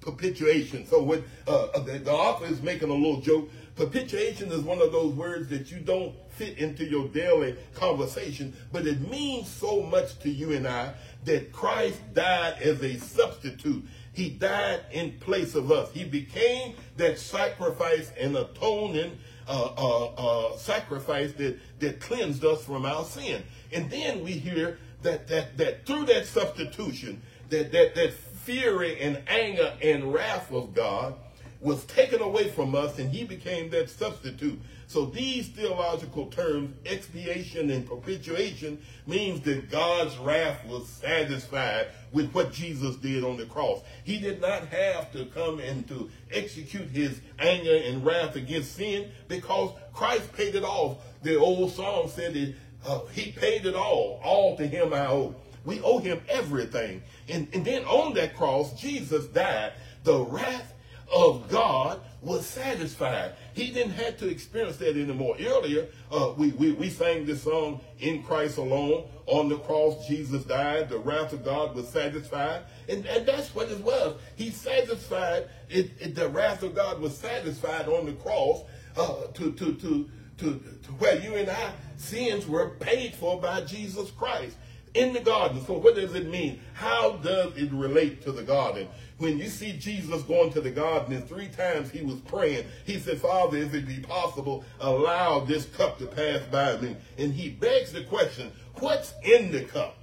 propitiation? 0.02 0.86
So 0.86 1.02
what, 1.02 1.22
uh, 1.46 1.78
the, 1.78 2.00
the 2.00 2.12
author 2.12 2.44
is 2.44 2.60
making 2.60 2.90
a 2.90 2.94
little 2.94 3.22
joke. 3.22 3.48
Propitiation 3.78 4.50
is 4.50 4.62
one 4.62 4.82
of 4.82 4.90
those 4.90 5.14
words 5.14 5.48
that 5.50 5.70
you 5.70 5.78
don't 5.78 6.12
fit 6.30 6.58
into 6.58 6.84
your 6.84 7.06
daily 7.06 7.54
conversation, 7.74 8.52
but 8.72 8.88
it 8.88 9.08
means 9.08 9.48
so 9.48 9.82
much 9.82 10.18
to 10.18 10.28
you 10.28 10.50
and 10.50 10.66
I 10.66 10.94
that 11.26 11.52
Christ 11.52 12.00
died 12.12 12.60
as 12.60 12.82
a 12.82 12.98
substitute. 12.98 13.84
He 14.12 14.30
died 14.30 14.80
in 14.90 15.12
place 15.20 15.54
of 15.54 15.70
us. 15.70 15.92
He 15.92 16.02
became 16.02 16.74
that 16.96 17.20
sacrifice 17.20 18.10
and 18.18 18.36
atoning 18.36 19.16
uh, 19.46 19.70
uh, 19.78 20.06
uh, 20.06 20.56
sacrifice 20.56 21.32
that, 21.34 21.56
that 21.78 22.00
cleansed 22.00 22.44
us 22.44 22.64
from 22.64 22.84
our 22.84 23.04
sin. 23.04 23.44
And 23.72 23.88
then 23.88 24.24
we 24.24 24.32
hear 24.32 24.78
that, 25.02 25.28
that, 25.28 25.56
that 25.56 25.86
through 25.86 26.06
that 26.06 26.26
substitution, 26.26 27.22
that, 27.50 27.70
that, 27.70 27.94
that 27.94 28.12
fury 28.12 29.00
and 29.00 29.22
anger 29.28 29.72
and 29.80 30.12
wrath 30.12 30.50
of 30.50 30.74
God 30.74 31.14
was 31.60 31.84
taken 31.86 32.20
away 32.20 32.48
from 32.50 32.74
us 32.74 32.98
and 32.98 33.10
he 33.10 33.24
became 33.24 33.68
that 33.70 33.90
substitute. 33.90 34.60
So 34.86 35.06
these 35.06 35.48
theological 35.48 36.26
terms, 36.26 36.74
expiation 36.86 37.70
and 37.70 37.84
propitiation, 37.86 38.80
means 39.06 39.40
that 39.42 39.70
God's 39.70 40.16
wrath 40.18 40.64
was 40.66 40.88
satisfied 40.88 41.88
with 42.12 42.32
what 42.32 42.52
Jesus 42.52 42.96
did 42.96 43.24
on 43.24 43.36
the 43.36 43.44
cross. 43.44 43.82
He 44.04 44.18
did 44.18 44.40
not 44.40 44.68
have 44.68 45.12
to 45.12 45.26
come 45.26 45.58
and 45.58 45.86
to 45.88 46.08
execute 46.30 46.88
his 46.88 47.20
anger 47.38 47.76
and 47.84 48.04
wrath 48.06 48.36
against 48.36 48.76
sin 48.76 49.10
because 49.26 49.72
Christ 49.92 50.32
paid 50.32 50.54
it 50.54 50.64
off. 50.64 50.98
The 51.22 51.36
old 51.36 51.72
song 51.72 52.08
said 52.08 52.34
that 52.34 52.54
uh, 52.86 53.00
he 53.12 53.32
paid 53.32 53.66
it 53.66 53.74
all. 53.74 54.20
All 54.22 54.56
to 54.56 54.66
him 54.66 54.94
I 54.94 55.06
owe. 55.08 55.34
We 55.64 55.80
owe 55.82 55.98
him 55.98 56.20
everything. 56.28 57.02
And, 57.28 57.48
and 57.52 57.64
then 57.64 57.84
on 57.84 58.14
that 58.14 58.36
cross, 58.36 58.80
Jesus 58.80 59.26
died. 59.26 59.72
The 60.04 60.18
wrath 60.20 60.72
of 61.12 61.48
God 61.48 62.00
was 62.20 62.44
satisfied. 62.46 63.32
He 63.54 63.70
didn't 63.70 63.92
have 63.92 64.16
to 64.18 64.28
experience 64.28 64.76
that 64.78 64.96
anymore. 64.96 65.36
Earlier, 65.40 65.86
uh, 66.10 66.32
we, 66.36 66.50
we, 66.52 66.72
we 66.72 66.90
sang 66.90 67.26
this 67.26 67.42
song, 67.42 67.80
In 68.00 68.22
Christ 68.22 68.58
Alone. 68.58 69.04
On 69.26 69.48
the 69.48 69.58
cross, 69.58 70.06
Jesus 70.06 70.44
died. 70.44 70.88
The 70.88 70.98
wrath 70.98 71.32
of 71.32 71.44
God 71.44 71.74
was 71.74 71.88
satisfied. 71.88 72.62
And, 72.88 73.06
and 73.06 73.26
that's 73.26 73.54
what 73.54 73.70
it 73.70 73.80
was. 73.80 74.18
He 74.36 74.50
satisfied, 74.50 75.48
it, 75.68 75.90
it, 76.00 76.14
the 76.14 76.28
wrath 76.28 76.62
of 76.62 76.74
God 76.74 77.00
was 77.00 77.16
satisfied 77.16 77.88
on 77.88 78.06
the 78.06 78.12
cross 78.12 78.62
uh, 78.96 79.26
to, 79.34 79.52
to, 79.52 79.74
to, 79.74 80.10
to, 80.38 80.62
to 80.82 80.92
where 80.98 81.20
you 81.20 81.34
and 81.34 81.50
I 81.50 81.72
sins 81.96 82.46
were 82.46 82.70
paid 82.80 83.14
for 83.14 83.40
by 83.40 83.62
Jesus 83.62 84.10
Christ 84.12 84.56
in 84.98 85.12
the 85.12 85.20
garden. 85.20 85.64
So 85.64 85.74
what 85.74 85.94
does 85.94 86.14
it 86.14 86.28
mean? 86.28 86.60
How 86.74 87.12
does 87.22 87.56
it 87.56 87.70
relate 87.72 88.22
to 88.22 88.32
the 88.32 88.42
garden? 88.42 88.88
When 89.18 89.38
you 89.38 89.48
see 89.48 89.72
Jesus 89.72 90.22
going 90.22 90.52
to 90.52 90.60
the 90.60 90.70
garden 90.70 91.14
and 91.14 91.28
three 91.28 91.48
times 91.48 91.90
he 91.90 92.02
was 92.02 92.16
praying, 92.20 92.66
he 92.84 92.98
said, 92.98 93.20
Father, 93.20 93.58
if 93.58 93.74
it 93.74 93.86
be 93.86 94.00
possible, 94.00 94.64
allow 94.80 95.40
this 95.40 95.66
cup 95.66 95.98
to 95.98 96.06
pass 96.06 96.40
by 96.50 96.76
me. 96.78 96.96
And 97.16 97.32
he 97.32 97.50
begs 97.50 97.92
the 97.92 98.04
question, 98.04 98.50
what's 98.80 99.14
in 99.22 99.52
the 99.52 99.62
cup? 99.62 99.96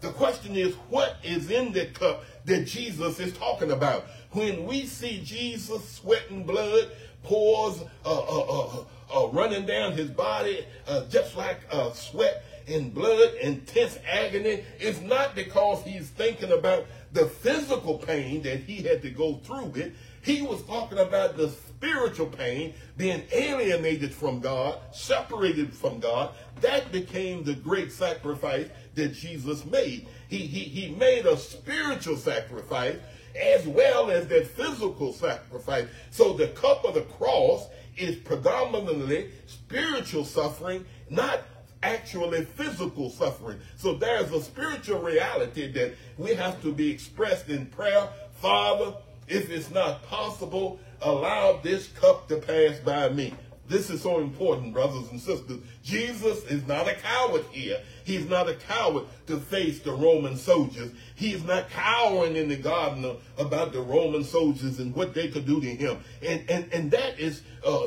The 0.00 0.10
question 0.10 0.56
is, 0.56 0.74
what 0.90 1.16
is 1.22 1.50
in 1.50 1.72
the 1.72 1.86
cup 1.86 2.24
that 2.44 2.66
Jesus 2.66 3.20
is 3.20 3.32
talking 3.34 3.70
about? 3.70 4.04
When 4.32 4.66
we 4.66 4.86
see 4.86 5.22
Jesus 5.24 5.88
sweating 5.88 6.44
blood, 6.44 6.90
pours 7.22 7.80
uh, 8.04 8.20
uh, 8.20 8.40
uh, 8.40 8.84
uh 9.14 9.28
running 9.28 9.64
down 9.64 9.92
his 9.92 10.10
body, 10.10 10.66
uh, 10.88 11.04
just 11.06 11.36
like 11.36 11.60
sweat, 11.94 12.42
in 12.66 12.90
blood, 12.90 13.34
intense 13.40 13.98
agony, 14.10 14.64
it's 14.78 15.00
not 15.00 15.34
because 15.34 15.82
he's 15.84 16.08
thinking 16.08 16.52
about 16.52 16.86
the 17.12 17.26
physical 17.26 17.98
pain 17.98 18.42
that 18.42 18.60
he 18.60 18.82
had 18.82 19.02
to 19.02 19.10
go 19.10 19.34
through 19.44 19.66
with. 19.66 19.92
He 20.22 20.42
was 20.42 20.62
talking 20.62 20.98
about 20.98 21.36
the 21.36 21.48
spiritual 21.48 22.28
pain, 22.28 22.74
being 22.96 23.22
alienated 23.32 24.14
from 24.14 24.40
God, 24.40 24.78
separated 24.92 25.74
from 25.74 25.98
God. 25.98 26.30
That 26.60 26.92
became 26.92 27.42
the 27.42 27.54
great 27.54 27.90
sacrifice 27.90 28.68
that 28.94 29.14
Jesus 29.14 29.64
made. 29.64 30.06
He, 30.28 30.38
he, 30.38 30.60
he 30.60 30.94
made 30.94 31.26
a 31.26 31.36
spiritual 31.36 32.16
sacrifice 32.16 32.96
as 33.34 33.66
well 33.66 34.10
as 34.10 34.28
that 34.28 34.46
physical 34.46 35.12
sacrifice. 35.12 35.86
So 36.10 36.34
the 36.34 36.48
cup 36.48 36.84
of 36.84 36.94
the 36.94 37.02
cross 37.02 37.66
is 37.96 38.16
predominantly 38.16 39.30
spiritual 39.46 40.24
suffering, 40.24 40.84
not 41.10 41.40
actually 41.82 42.44
physical 42.44 43.10
suffering. 43.10 43.58
So 43.76 43.94
there's 43.94 44.32
a 44.32 44.42
spiritual 44.42 45.00
reality 45.00 45.70
that 45.72 45.94
we 46.18 46.34
have 46.34 46.60
to 46.62 46.72
be 46.72 46.90
expressed 46.90 47.48
in 47.48 47.66
prayer. 47.66 48.08
Father, 48.34 48.94
if 49.28 49.50
it's 49.50 49.70
not 49.70 50.02
possible, 50.04 50.80
allow 51.00 51.60
this 51.62 51.88
cup 51.88 52.28
to 52.28 52.36
pass 52.36 52.78
by 52.80 53.08
me. 53.08 53.34
This 53.68 53.90
is 53.90 54.02
so 54.02 54.20
important, 54.20 54.74
brothers 54.74 55.08
and 55.10 55.20
sisters. 55.20 55.60
Jesus 55.82 56.44
is 56.44 56.66
not 56.66 56.88
a 56.88 56.94
coward 56.94 57.44
here. 57.52 57.78
He's 58.04 58.28
not 58.28 58.48
a 58.48 58.54
coward 58.54 59.04
to 59.28 59.38
face 59.38 59.78
the 59.78 59.92
Roman 59.92 60.36
soldiers. 60.36 60.90
He's 61.14 61.44
not 61.44 61.70
cowering 61.70 62.36
in 62.36 62.48
the 62.48 62.56
garden 62.56 63.16
about 63.38 63.72
the 63.72 63.80
Roman 63.80 64.24
soldiers 64.24 64.78
and 64.78 64.94
what 64.94 65.14
they 65.14 65.28
could 65.28 65.46
do 65.46 65.60
to 65.60 65.74
him. 65.74 65.98
And 66.22 66.44
and 66.50 66.72
and 66.72 66.90
that 66.90 67.18
is 67.18 67.42
uh, 67.64 67.86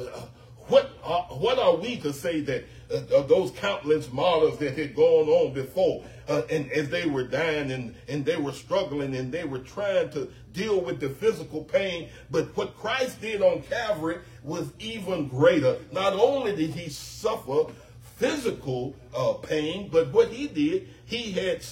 what 0.68 0.90
are, 1.04 1.24
what 1.24 1.60
are 1.60 1.76
we 1.76 1.98
to 1.98 2.14
say 2.14 2.42
that 2.42 2.66
uh, 2.92 3.22
those 3.24 3.52
countless 3.52 4.12
martyrs 4.12 4.58
that 4.58 4.78
had 4.78 4.96
gone 4.96 5.28
on 5.28 5.54
before, 5.54 6.04
uh, 6.28 6.42
and 6.50 6.72
as 6.72 6.90
they 6.90 7.06
were 7.06 7.24
dying 7.24 7.72
and, 7.72 7.96
and 8.08 8.26
they 8.26 8.36
were 8.36 8.52
struggling 8.52 9.16
and 9.16 9.32
they 9.32 9.44
were 9.44 9.60
trying 9.60 10.10
to 10.12 10.30
deal 10.54 10.82
with 10.82 11.00
the 11.00 11.10
physical 11.10 11.64
pain, 11.64 12.10
but 12.32 12.56
what 12.56 12.76
Christ 12.78 13.22
did 13.22 13.42
on 13.42 13.62
Calvary 13.64 14.20
was 14.44 14.72
even 14.80 15.28
greater. 15.28 15.78
Not 15.92 16.14
only 16.14 16.56
did 16.56 16.72
he 16.72 16.90
suffer 16.90 17.72
physical 18.16 18.96
uh, 19.16 19.34
pain, 19.34 19.90
but 19.92 20.12
what 20.14 20.30
he 20.30 20.48
did, 20.48 20.88
he 21.06 21.32
had 21.32 21.64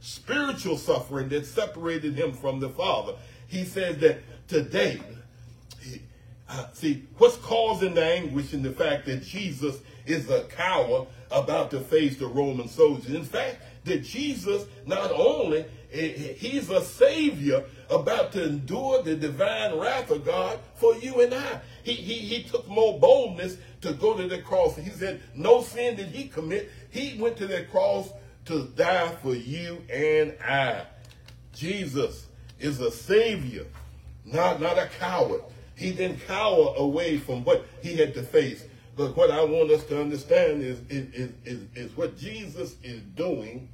spiritual 0.00 0.76
suffering 0.76 1.28
that 1.30 1.44
separated 1.44 2.14
him 2.14 2.32
from 2.32 2.60
the 2.60 2.68
Father. 2.68 3.14
He 3.48 3.64
says 3.64 3.98
that 3.98 4.20
today, 4.46 5.00
uh, 5.00 5.17
see, 6.72 7.04
what's 7.18 7.36
causing 7.36 7.94
the 7.94 8.04
anguish 8.04 8.52
in 8.54 8.62
the 8.62 8.72
fact 8.72 9.06
that 9.06 9.22
Jesus 9.22 9.80
is 10.06 10.30
a 10.30 10.44
coward 10.44 11.08
about 11.30 11.70
to 11.72 11.80
face 11.80 12.16
the 12.16 12.26
Roman 12.26 12.68
soldiers? 12.68 13.14
In 13.14 13.24
fact, 13.24 13.58
that 13.84 14.04
Jesus 14.04 14.64
not 14.86 15.10
only 15.12 15.64
he's 15.90 16.68
a 16.70 16.84
savior 16.84 17.64
about 17.88 18.32
to 18.32 18.44
endure 18.44 19.02
the 19.02 19.16
divine 19.16 19.78
wrath 19.78 20.10
of 20.10 20.24
God 20.24 20.58
for 20.74 20.94
you 20.96 21.22
and 21.22 21.34
I. 21.34 21.60
He, 21.82 21.94
he, 21.94 22.14
he 22.14 22.42
took 22.42 22.68
more 22.68 22.98
boldness 22.98 23.56
to 23.80 23.94
go 23.94 24.14
to 24.14 24.28
the 24.28 24.42
cross. 24.42 24.76
He 24.76 24.90
said, 24.90 25.22
no 25.34 25.62
sin 25.62 25.96
did 25.96 26.08
he 26.08 26.28
commit. 26.28 26.70
He 26.90 27.18
went 27.18 27.36
to 27.38 27.46
the 27.46 27.64
cross 27.64 28.10
to 28.46 28.64
die 28.76 29.08
for 29.22 29.34
you 29.34 29.82
and 29.90 30.34
I. 30.46 30.84
Jesus 31.54 32.26
is 32.58 32.80
a 32.80 32.90
savior, 32.90 33.64
not, 34.24 34.60
not 34.60 34.76
a 34.76 34.86
coward. 34.98 35.42
He 35.78 35.92
didn't 35.92 36.26
cower 36.26 36.74
away 36.76 37.18
from 37.18 37.44
what 37.44 37.64
he 37.82 37.96
had 37.96 38.12
to 38.14 38.22
face. 38.22 38.64
But 38.96 39.16
what 39.16 39.30
I 39.30 39.44
want 39.44 39.70
us 39.70 39.84
to 39.84 40.00
understand 40.00 40.62
is, 40.62 40.80
is, 40.88 41.30
is, 41.44 41.60
is, 41.76 41.96
what 41.96 42.18
Jesus 42.18 42.74
is 42.82 43.00
doing. 43.14 43.68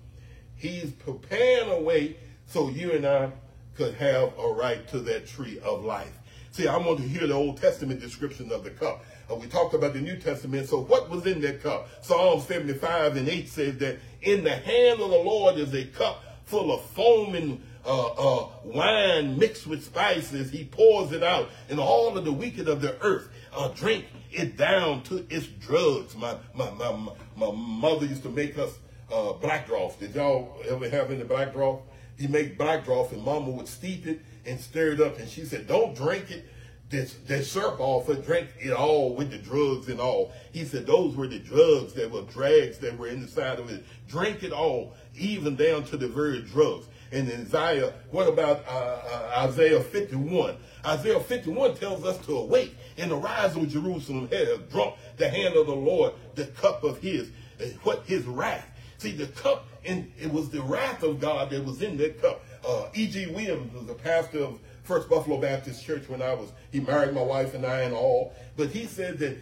He's 0.55 0.93
preparing 0.93 1.71
a 1.71 1.81
way 1.81 2.19
so 2.47 2.69
you 2.69 2.93
and 2.93 3.07
I 3.07 3.33
could 3.75 3.95
have 3.95 4.39
a 4.39 4.49
right 4.49 4.87
to 4.89 5.01
that 5.01 5.27
tree 5.27 5.59
of 5.61 5.83
life. 5.83 6.13
See, 6.51 6.69
I 6.69 6.77
want 6.77 6.99
to 6.99 7.09
hear 7.09 7.27
the 7.27 7.33
Old 7.33 7.57
Testament 7.57 8.01
description 8.01 8.53
of 8.53 8.65
the 8.65 8.71
cup. 8.71 9.03
Uh, 9.31 9.37
we 9.37 9.47
talked 9.47 9.73
about 9.73 9.95
the 9.95 10.01
New 10.01 10.19
Testament. 10.19 10.69
So 10.69 10.83
what 10.83 11.09
was 11.09 11.25
in 11.27 11.41
that 11.41 11.63
cup? 11.63 11.89
Psalm 12.05 12.43
75 12.43 13.17
and 13.17 13.27
8 13.27 13.49
says 13.49 13.79
that 13.79 13.99
in 14.21 14.45
the 14.45 14.55
hand 14.55 15.01
of 15.01 15.09
the 15.09 15.17
Lord 15.17 15.57
is 15.57 15.73
a 15.73 15.87
cup 15.87 16.23
full 16.45 16.71
of 16.71 16.85
foaming 16.91 17.63
uh, 17.87 18.07
uh, 18.07 18.49
wine 18.65 19.39
mixed 19.39 19.67
with 19.67 19.85
spices. 19.85 20.51
He 20.51 20.65
pours 20.65 21.13
it 21.13 21.23
out, 21.23 21.51
and 21.69 21.79
all 21.79 22.17
of 22.17 22.25
the 22.25 22.33
wicked 22.33 22.69
of 22.69 22.81
the 22.81 23.01
earth 23.03 23.29
uh, 23.55 23.69
drink 23.69 24.07
it 24.33 24.57
down 24.57 25.03
to 25.05 25.27
its 25.31 25.47
drugs. 25.47 26.17
My, 26.17 26.37
my, 26.55 26.71
my, 26.71 27.09
my 27.37 27.51
mother 27.53 28.07
used 28.07 28.23
to 28.23 28.31
make 28.31 28.59
us 28.59 28.79
uh, 29.13 29.33
black 29.35 29.67
broth. 29.67 30.01
Did 30.01 30.15
y'all 30.15 30.57
ever 30.69 30.89
have 30.89 31.11
any 31.11 31.25
black 31.25 31.53
broth? 31.53 31.83
He 32.19 32.27
make 32.27 32.57
black 32.57 32.85
broth, 32.85 33.13
and 33.13 33.23
Mama 33.23 33.51
would 33.51 33.69
steep 33.69 34.07
it 34.07 34.21
and 34.47 34.61
stir 34.61 34.93
it 34.93 35.01
up, 35.01 35.19
and 35.19 35.29
she 35.29 35.45
said, 35.45 35.67
"Don't 35.67 35.95
drink 35.95 36.31
it." 36.31 36.47
This, 36.91 37.15
this 37.27 37.51
syrup 37.51 37.81
off 37.81 38.09
and 38.09 38.23
drink 38.25 38.51
it 38.61 38.73
all 38.73 39.17
with 39.17 39.31
the 39.31 39.39
drugs 39.39 39.89
and 39.89 39.99
all. 39.99 40.33
He 40.53 40.65
said 40.65 40.87
those 40.87 41.17
were 41.17 41.27
the 41.27 41.39
drugs 41.41 41.95
that 41.95 42.11
were 42.11 42.23
drags 42.23 42.79
that 42.79 42.97
were 42.97 43.09
inside 43.09 43.59
of 43.59 43.71
it. 43.71 43.85
Drink 44.07 44.45
it 44.45 44.53
all, 44.53 44.95
even 45.17 45.57
down 45.57 45.85
to 45.85 45.97
the 45.97 46.07
very 46.07 46.43
drugs. 46.43 46.87
And 47.13 47.31
Isaiah, 47.31 47.93
what 48.11 48.29
about 48.29 48.65
uh, 48.67 48.71
uh, 48.71 49.49
Isaiah 49.49 49.81
51? 49.81 50.57
Isaiah 50.85 51.21
51 51.21 51.77
tells 51.77 52.05
us 52.05 52.19
to 52.27 52.39
awake 52.39 52.75
and 52.99 53.13
arise, 53.13 53.57
O 53.57 53.65
Jerusalem, 53.65 54.29
have 54.31 54.71
drunk 54.71 54.95
the 55.17 55.29
hand 55.29 55.55
of 55.57 55.67
the 55.67 55.75
Lord, 55.75 56.15
the 56.35 56.47
cup 56.47 56.83
of 56.83 56.99
his, 56.99 57.31
uh, 57.61 57.65
what 57.83 58.05
his 58.07 58.25
wrath. 58.25 58.67
See, 58.99 59.13
the 59.13 59.27
cup, 59.27 59.67
and 59.85 60.11
it 60.19 60.33
was 60.33 60.51
the 60.51 60.63
wrath 60.63 61.03
of 61.03 61.21
God 61.21 61.51
that 61.51 61.65
was 61.65 61.83
in 61.83 61.97
that 61.99 62.21
cup. 62.21 62.43
Uh, 62.67 62.89
E.G. 62.95 63.27
Williams 63.27 63.73
was 63.75 63.89
a 63.89 63.95
pastor 63.95 64.45
of 64.45 64.59
First 64.83 65.09
Buffalo 65.09 65.41
Baptist 65.41 65.85
Church 65.85 66.09
when 66.09 66.23
I 66.23 66.35
was, 66.35 66.53
he 66.73 66.81
married 66.81 67.15
my 67.15 67.23
wife 67.23 67.55
and 67.55 67.65
I 67.65 67.81
and 67.81 67.95
all. 67.95 68.35
But 68.57 68.71
he 68.71 68.87
said 68.87 69.19
that 69.19 69.39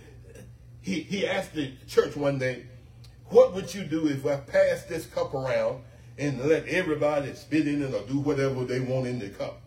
he, 0.81 1.01
he 1.01 1.27
asked 1.27 1.55
the 1.55 1.73
church 1.87 2.17
one 2.17 2.39
day, 2.39 2.67
what 3.27 3.55
would 3.55 3.75
you 3.75 3.85
do 3.85 4.09
if 4.09 4.27
I 4.27 4.37
passed 4.37 4.89
this 4.89 5.07
cup 5.07 5.33
around 5.33 5.83
and 6.19 6.41
let 6.45 6.67
everybody 6.67 7.33
spit 7.35 7.67
in 7.67 7.83
it 7.83 7.95
or 7.95 8.07
do 8.07 8.19
whatever 8.19 8.65
they 8.65 8.81
want 8.81 9.07
in 9.07 9.19
the 9.19 9.29
cup? 9.29 9.61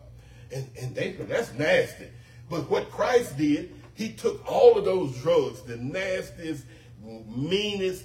And, 0.54 0.68
and 0.80 0.94
they, 0.94 1.12
that's 1.12 1.52
nasty. 1.54 2.06
But 2.48 2.70
what 2.70 2.90
Christ 2.90 3.36
did, 3.36 3.74
he 3.94 4.10
took 4.10 4.48
all 4.50 4.78
of 4.78 4.84
those 4.84 5.16
drugs, 5.20 5.62
the 5.62 5.76
nastiest, 5.76 6.64
meanest, 7.26 8.04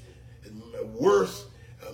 worst, 0.99 1.45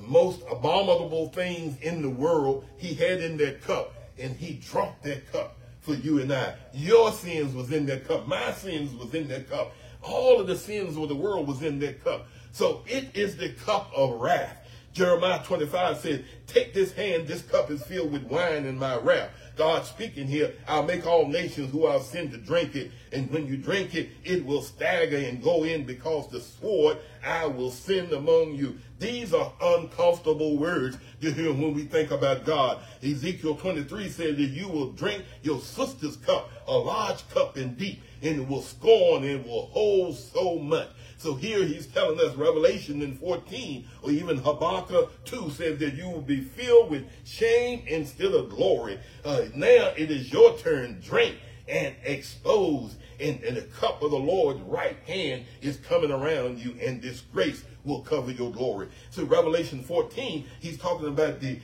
most 0.02 0.42
abominable 0.50 1.30
things 1.30 1.80
in 1.82 2.02
the 2.02 2.10
world 2.10 2.66
he 2.78 2.94
had 2.94 3.22
in 3.22 3.38
that 3.38 3.62
cup, 3.62 3.94
and 4.18 4.36
he 4.36 4.56
drank 4.56 5.02
that 5.04 5.32
cup 5.32 5.58
for 5.82 5.96
you 5.96 6.20
and 6.20 6.32
I. 6.32 6.54
Your 6.74 7.12
sins 7.12 7.56
was 7.56 7.72
in 7.72 7.86
that 7.88 8.08
cup. 8.08 8.28
My 8.28 8.52
sins 8.52 8.94
was 8.94 9.14
in 9.14 9.28
that 9.30 9.50
cup. 9.50 9.74
All 10.02 10.40
of 10.40 10.48
the 10.48 10.56
sins 10.56 10.98
of 10.98 11.10
the 11.10 11.16
world 11.16 11.48
was 11.48 11.64
in 11.64 11.80
that 11.80 12.04
cup. 12.04 12.28
So 12.52 12.84
it 12.88 13.16
is 13.16 13.38
the 13.38 13.50
cup 13.50 13.92
of 13.96 14.20
wrath. 14.20 14.57
Jeremiah 14.98 15.44
25 15.44 15.98
says, 16.00 16.22
Take 16.48 16.74
this 16.74 16.92
hand, 16.92 17.28
this 17.28 17.44
cup 17.44 17.70
is 17.70 17.84
filled 17.84 18.12
with 18.12 18.24
wine 18.24 18.66
in 18.66 18.80
my 18.80 18.98
wrath. 18.98 19.30
God 19.56 19.86
speaking 19.86 20.26
here, 20.26 20.56
I'll 20.68 20.82
make 20.82 21.06
all 21.06 21.28
nations 21.28 21.72
who 21.72 21.86
I'll 21.86 22.00
send 22.00 22.32
to 22.32 22.38
drink 22.38 22.76
it. 22.76 22.92
And 23.12 23.30
when 23.30 23.46
you 23.46 23.58
drink 23.58 23.94
it, 23.94 24.10
it 24.24 24.44
will 24.44 24.64
stagger 24.64 25.18
and 25.18 25.44
go 25.44 25.66
in 25.66 25.84
because 25.86 26.30
the 26.30 26.42
sword 26.42 26.98
I 27.24 27.46
will 27.46 27.70
send 27.70 28.12
among 28.12 28.56
you. 28.56 28.80
These 29.00 29.34
are 29.34 29.54
uncomfortable 29.62 30.58
words 30.58 30.98
to 31.22 31.32
hear 31.32 31.54
when 31.54 31.74
we 31.74 31.84
think 31.84 32.10
about 32.12 32.46
God. 32.46 32.80
Ezekiel 33.04 33.56
23 33.56 34.10
says 34.10 34.38
that 34.38 34.44
you 34.44 34.68
will 34.68 34.92
drink 34.92 35.24
your 35.44 35.60
sister's 35.60 36.18
cup, 36.18 36.50
a 36.68 36.76
large 36.76 37.28
cup 37.30 37.58
and 37.58 37.78
deep, 37.78 38.02
and 38.24 38.42
it 38.42 38.48
will 38.48 38.64
scorn 38.64 39.24
and 39.24 39.46
will 39.46 39.68
hold 39.68 40.16
so 40.18 40.58
much. 40.58 40.90
So 41.18 41.36
here 41.36 41.64
he's 41.64 41.88
telling 41.88 42.20
us 42.20 42.36
Revelation 42.36 43.02
in 43.02 43.16
14 43.18 43.88
or 44.04 44.12
even 44.12 44.38
Habakkuk 44.38 45.26
2 45.26 45.50
says 45.52 45.80
that 45.80 45.96
you 45.96 46.10
will 46.10 46.22
be 46.22 46.42
filled 46.42 46.92
with 46.92 47.06
shame 47.24 47.84
instead 47.88 48.34
of 48.34 48.50
glory. 48.50 49.00
Uh, 49.26 49.46
now 49.56 49.94
it 49.98 50.12
is 50.12 50.32
your 50.32 50.58
turn. 50.58 51.00
Drink 51.02 51.38
and 51.68 51.96
exposed. 52.04 52.98
And, 53.20 53.42
and 53.44 53.58
the 53.58 53.62
cup 53.62 54.02
of 54.04 54.12
the 54.12 54.18
Lord's 54.18 54.62
right 54.62 54.98
hand 55.06 55.46
is 55.62 55.78
coming 55.78 56.12
around 56.12 56.60
you 56.60 56.76
and 56.82 57.02
disgrace 57.02 57.64
will 57.84 58.02
cover 58.02 58.32
your 58.32 58.52
glory. 58.52 58.90
So 59.10 59.24
Revelation 59.24 59.82
14, 59.84 60.46
he's 60.60 60.78
talking 60.78 61.08
about 61.08 61.40
the 61.40 61.60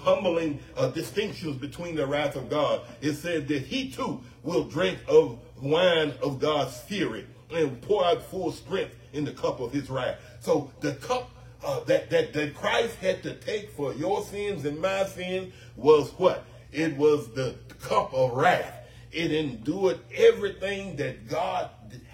humbling 0.00 0.60
uh, 0.76 0.88
distinctions 0.88 1.56
between 1.56 1.94
the 1.94 2.06
wrath 2.06 2.34
of 2.36 2.48
God. 2.48 2.80
It 3.00 3.14
says 3.14 3.46
that 3.46 3.62
he 3.62 3.90
too 3.90 4.20
will 4.42 4.64
drink 4.64 4.98
of 5.06 5.38
wine 5.60 6.14
of 6.22 6.40
God's 6.40 6.80
fury 6.80 7.26
and 7.50 7.80
pour 7.82 8.04
out 8.04 8.22
full 8.22 8.52
strength 8.52 8.96
in 9.12 9.24
the 9.24 9.32
cup 9.32 9.60
of 9.60 9.72
his 9.72 9.88
wrath. 9.88 10.16
So 10.40 10.70
the 10.80 10.94
cup 10.94 11.30
uh, 11.64 11.80
that, 11.84 12.08
that, 12.10 12.32
that 12.32 12.54
Christ 12.54 12.96
had 12.96 13.22
to 13.24 13.34
take 13.34 13.70
for 13.72 13.92
your 13.94 14.22
sins 14.22 14.64
and 14.64 14.80
my 14.80 15.04
sins 15.04 15.52
was 15.76 16.10
what? 16.12 16.44
It 16.72 16.96
was 16.96 17.28
the 17.32 17.56
cup 17.80 18.12
of 18.14 18.32
wrath. 18.32 18.77
It 19.12 19.32
endured 19.32 20.00
everything 20.14 20.96
that 20.96 21.28
God 21.28 21.70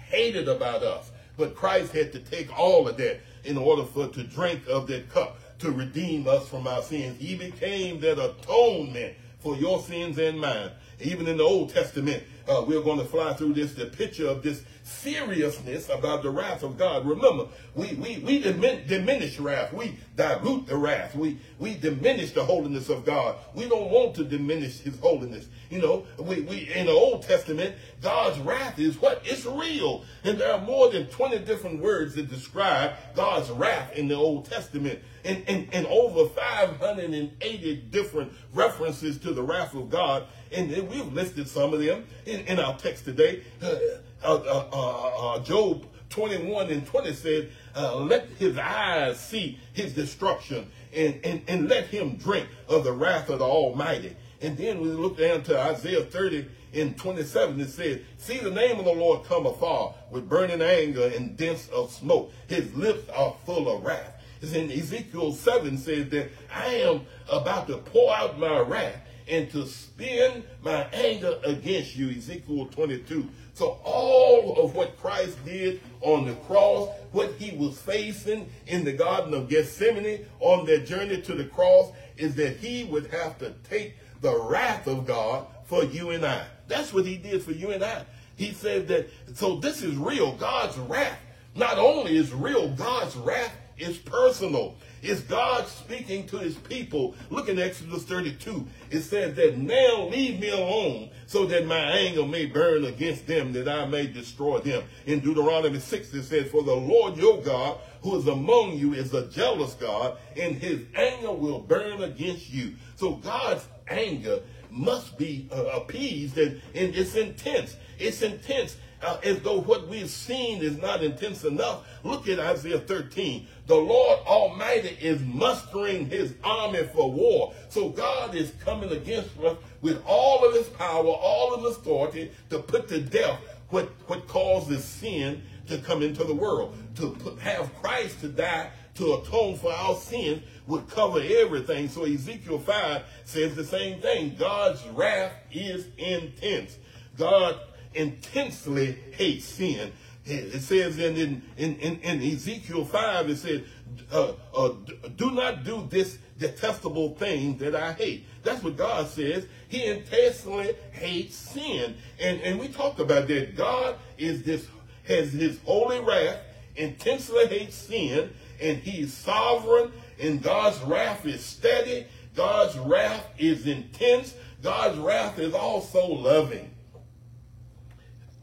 hated 0.07 0.47
about 0.47 0.83
us. 0.83 1.11
But 1.37 1.55
Christ 1.55 1.91
had 1.91 2.13
to 2.13 2.19
take 2.19 2.57
all 2.57 2.87
of 2.87 2.97
that 2.97 3.19
in 3.43 3.57
order 3.57 3.83
for 3.83 4.07
to 4.07 4.23
drink 4.23 4.67
of 4.67 4.87
that 4.87 5.09
cup 5.09 5.39
to 5.59 5.71
redeem 5.71 6.27
us 6.27 6.47
from 6.47 6.67
our 6.67 6.81
sins. 6.81 7.19
He 7.19 7.35
became 7.35 7.99
that 8.01 8.23
atonement 8.23 9.15
for 9.39 9.55
your 9.55 9.81
sins 9.81 10.17
and 10.17 10.39
mine. 10.39 10.71
Even 11.01 11.27
in 11.27 11.37
the 11.37 11.43
Old 11.43 11.69
Testament, 11.69 12.23
uh, 12.47 12.63
we're 12.65 12.81
going 12.81 12.99
to 12.99 13.05
fly 13.05 13.33
through 13.33 13.53
this, 13.53 13.73
the 13.73 13.85
picture 13.85 14.27
of 14.27 14.41
this 14.41 14.63
seriousness 14.85 15.89
about 15.89 16.21
the 16.21 16.29
wrath 16.29 16.61
of 16.61 16.77
God. 16.77 17.07
Remember, 17.07 17.47
we, 17.73 17.95
we, 17.95 18.19
we 18.19 18.43
dimin- 18.43 18.87
diminish 18.87 19.39
wrath. 19.39 19.73
We 19.73 19.97
dilute 20.15 20.67
the 20.67 20.77
wrath. 20.77 21.15
We, 21.15 21.39
we 21.57 21.73
diminish 21.73 22.31
the 22.31 22.45
holiness 22.45 22.89
of 22.89 23.03
God. 23.03 23.37
We 23.55 23.67
don't 23.67 23.89
want 23.89 24.15
to 24.15 24.23
diminish 24.23 24.79
his 24.79 24.99
holiness. 24.99 25.47
You 25.71 25.81
know, 25.81 26.05
we, 26.19 26.41
we 26.41 26.71
in 26.71 26.85
the 26.85 26.91
Old 26.91 27.23
Testament, 27.23 27.75
God's 28.01 28.37
wrath 28.39 28.77
is 28.77 29.01
what? 29.01 29.23
It's 29.25 29.45
real. 29.45 30.03
And 30.23 30.37
there 30.37 30.53
are 30.53 30.61
more 30.61 30.91
than 30.91 31.07
20 31.07 31.39
different 31.39 31.81
words 31.81 32.13
that 32.15 32.29
describe 32.29 32.93
God's 33.15 33.49
wrath 33.49 33.93
in 33.93 34.07
the 34.07 34.15
Old 34.15 34.45
Testament. 34.45 34.99
And, 35.23 35.43
and, 35.47 35.67
and 35.73 35.87
over 35.87 36.29
580 36.29 37.75
different 37.89 38.31
references 38.53 39.17
to 39.19 39.33
the 39.33 39.41
wrath 39.41 39.73
of 39.73 39.89
God. 39.89 40.27
And 40.51 40.69
we've 40.87 41.11
listed 41.11 41.47
some 41.49 41.73
of 41.73 41.79
them 41.79 42.05
in, 42.27 42.41
in 42.41 42.59
our 42.59 42.77
text 42.77 43.05
today. 43.05 43.41
Uh, 43.59 43.75
Uh, 44.23 44.35
uh, 44.35 44.67
uh, 44.71 45.35
uh, 45.35 45.39
Job 45.39 45.85
21 46.09 46.69
and 46.69 46.85
20 46.85 47.13
said, 47.13 47.51
uh, 47.75 47.95
let 47.97 48.27
his 48.39 48.57
eyes 48.57 49.19
see 49.19 49.59
his 49.73 49.93
destruction 49.93 50.69
and, 50.95 51.19
and, 51.23 51.41
and 51.47 51.67
let 51.67 51.87
him 51.87 52.15
drink 52.15 52.47
of 52.69 52.83
the 52.83 52.91
wrath 52.91 53.29
of 53.29 53.39
the 53.39 53.45
Almighty. 53.45 54.15
And 54.41 54.57
then 54.57 54.81
we 54.81 54.87
look 54.89 55.17
down 55.17 55.43
to 55.43 55.59
Isaiah 55.59 56.03
30 56.03 56.47
and 56.73 56.97
27, 56.97 57.59
it 57.61 57.69
says, 57.69 57.99
See 58.17 58.37
the 58.37 58.51
name 58.51 58.79
of 58.79 58.85
the 58.85 58.91
Lord 58.91 59.25
come 59.25 59.45
afar 59.45 59.95
with 60.11 60.27
burning 60.27 60.61
anger 60.61 61.11
and 61.15 61.37
dense 61.37 61.69
of 61.69 61.91
smoke. 61.91 62.31
His 62.47 62.73
lips 62.75 63.09
are 63.09 63.35
full 63.45 63.69
of 63.73 63.83
wrath. 63.83 64.21
It's 64.41 64.53
in 64.53 64.71
Ezekiel 64.71 65.31
7 65.31 65.77
says 65.77 66.09
that 66.09 66.29
I 66.53 66.65
am 66.75 67.01
about 67.31 67.67
to 67.67 67.77
pour 67.77 68.13
out 68.13 68.37
my 68.37 68.59
wrath 68.59 69.01
and 69.27 69.49
to 69.51 69.65
spin 69.65 70.43
my 70.61 70.83
anger 70.93 71.39
against 71.43 71.95
you. 71.95 72.09
Ezekiel 72.09 72.67
22. 72.67 73.27
So 73.55 73.79
all 73.85 74.61
of 74.61 74.75
what 74.75 74.99
Christ 74.99 75.43
did 75.45 75.81
on 76.01 76.25
the 76.25 76.35
cross, 76.35 76.89
what 77.13 77.31
he 77.35 77.55
was 77.55 77.79
facing 77.79 78.49
in 78.67 78.83
the 78.83 78.91
Garden 78.91 79.33
of 79.33 79.47
Gethsemane 79.47 80.25
on 80.41 80.65
their 80.65 80.79
journey 80.79 81.21
to 81.21 81.33
the 81.33 81.45
cross, 81.45 81.91
is 82.17 82.35
that 82.35 82.57
he 82.57 82.83
would 82.83 83.07
have 83.07 83.39
to 83.39 83.53
take 83.69 83.95
the 84.19 84.37
wrath 84.37 84.87
of 84.87 85.07
God 85.07 85.47
for 85.63 85.85
you 85.85 86.09
and 86.09 86.25
I. 86.25 86.45
That's 86.67 86.93
what 86.93 87.05
he 87.05 87.15
did 87.15 87.43
for 87.43 87.53
you 87.53 87.71
and 87.71 87.83
I. 87.83 88.03
He 88.35 88.51
said 88.51 88.89
that, 88.89 89.09
so 89.33 89.55
this 89.55 89.81
is 89.81 89.95
real. 89.95 90.33
God's 90.33 90.77
wrath 90.77 91.17
not 91.55 91.77
only 91.77 92.17
is 92.17 92.33
real, 92.33 92.69
God's 92.71 93.15
wrath 93.15 93.55
is 93.77 93.97
personal. 93.97 94.75
It's 95.05 95.21
God 95.21 95.67
speaking 95.67 96.25
to 96.27 96.37
his 96.37 96.55
people. 96.55 97.13
Look 97.29 97.47
in 97.47 97.59
Exodus 97.59 98.03
32. 98.03 98.65
It 98.89 99.01
says 99.01 99.35
that 99.35 99.57
now 99.57 100.07
leave 100.07 100.39
me 100.39 100.49
alone 100.49 101.09
so 101.27 101.45
that 101.45 101.67
my 101.67 101.77
anger 101.77 102.25
may 102.25 102.47
burn 102.47 102.85
against 102.85 103.27
them, 103.27 103.53
that 103.53 103.67
I 103.67 103.85
may 103.85 104.07
destroy 104.07 104.59
them. 104.59 104.83
In 105.05 105.19
Deuteronomy 105.19 105.79
6, 105.79 106.13
it 106.13 106.23
says, 106.23 106.49
For 106.49 106.63
the 106.63 106.73
Lord 106.73 107.17
your 107.17 107.39
God, 107.43 107.77
who 108.01 108.17
is 108.17 108.27
among 108.27 108.77
you, 108.77 108.93
is 108.93 109.13
a 109.13 109.27
jealous 109.27 109.75
God, 109.75 110.17
and 110.39 110.55
his 110.55 110.81
anger 110.95 111.31
will 111.31 111.59
burn 111.59 112.01
against 112.01 112.49
you. 112.49 112.73
So 112.95 113.13
God's 113.13 113.67
anger 113.87 114.39
must 114.71 115.19
be 115.19 115.47
uh, 115.51 115.65
appeased, 115.65 116.37
and, 116.37 116.61
and 116.73 116.95
it's 116.95 117.15
intense. 117.15 117.77
It's 117.99 118.23
intense 118.23 118.75
uh, 119.05 119.19
as 119.23 119.39
though 119.41 119.61
what 119.61 119.87
we've 119.87 120.09
seen 120.09 120.61
is 120.61 120.77
not 120.77 121.03
intense 121.03 121.43
enough. 121.43 121.87
Look 122.03 122.27
at 122.27 122.39
Isaiah 122.39 122.79
13. 122.79 123.47
The 123.67 123.75
Lord 123.75 124.19
Almighty 124.25 124.97
is 124.99 125.21
mustering 125.21 126.09
his 126.09 126.33
army 126.43 126.83
for 126.93 127.11
war. 127.11 127.53
So 127.69 127.89
God 127.89 128.33
is 128.35 128.51
coming 128.63 128.91
against 128.91 129.37
us 129.39 129.57
with 129.81 130.03
all 130.05 130.43
of 130.43 130.55
his 130.55 130.67
power, 130.69 131.05
all 131.07 131.53
of 131.53 131.63
his 131.63 131.77
authority 131.77 132.31
to 132.49 132.59
put 132.59 132.87
to 132.89 132.99
death 132.99 133.39
what, 133.69 133.89
what 134.07 134.27
causes 134.27 134.83
sin 134.83 135.43
to 135.67 135.77
come 135.77 136.01
into 136.01 136.23
the 136.23 136.33
world. 136.33 136.75
To 136.95 137.11
put, 137.11 137.39
have 137.39 137.73
Christ 137.81 138.21
to 138.21 138.29
die 138.29 138.71
to 138.95 139.15
atone 139.15 139.57
for 139.57 139.71
our 139.71 139.95
sins 139.95 140.41
would 140.67 140.89
cover 140.89 141.19
everything. 141.21 141.89
So 141.89 142.05
Ezekiel 142.05 142.59
5 142.59 143.03
says 143.25 143.55
the 143.55 143.63
same 143.63 143.99
thing. 143.99 144.35
God's 144.39 144.83
wrath 144.89 145.33
is 145.51 145.87
intense. 145.97 146.77
God 147.17 147.59
intensely 147.95 148.97
hates 149.11 149.45
sin. 149.45 149.91
It 150.25 150.61
says 150.61 150.97
in, 150.97 151.15
in, 151.17 151.43
in, 151.57 151.99
in, 151.99 152.33
Ezekiel 152.33 152.83
5, 152.83 153.29
it 153.29 153.37
said, 153.37 153.65
uh, 154.11 154.33
uh, 154.55 154.69
do 155.15 155.31
not 155.31 155.63
do 155.63 155.87
this 155.89 156.17
detestable 156.39 157.15
thing 157.15 157.57
that 157.59 157.75
I 157.75 157.93
hate. 157.93 158.25
That's 158.43 158.63
what 158.63 158.75
God 158.75 159.07
says. 159.07 159.45
He 159.67 159.85
intensely 159.85 160.75
hates 160.91 161.35
sin. 161.35 161.95
And, 162.19 162.41
and 162.41 162.59
we 162.59 162.69
talked 162.69 162.99
about 162.99 163.27
that. 163.27 163.55
God 163.55 163.97
is 164.17 164.41
this, 164.41 164.67
has 165.03 165.31
his 165.31 165.59
holy 165.63 165.99
wrath, 165.99 166.39
intensely 166.75 167.45
hates 167.45 167.75
sin, 167.75 168.31
and 168.59 168.77
he's 168.79 169.13
sovereign, 169.13 169.91
and 170.19 170.41
God's 170.41 170.81
wrath 170.81 171.25
is 171.25 171.45
steady. 171.45 172.07
God's 172.35 172.77
wrath 172.79 173.27
is 173.37 173.67
intense. 173.67 174.33
God's 174.61 174.97
wrath 174.97 175.37
is 175.39 175.53
also 175.53 176.05
loving. 176.05 176.71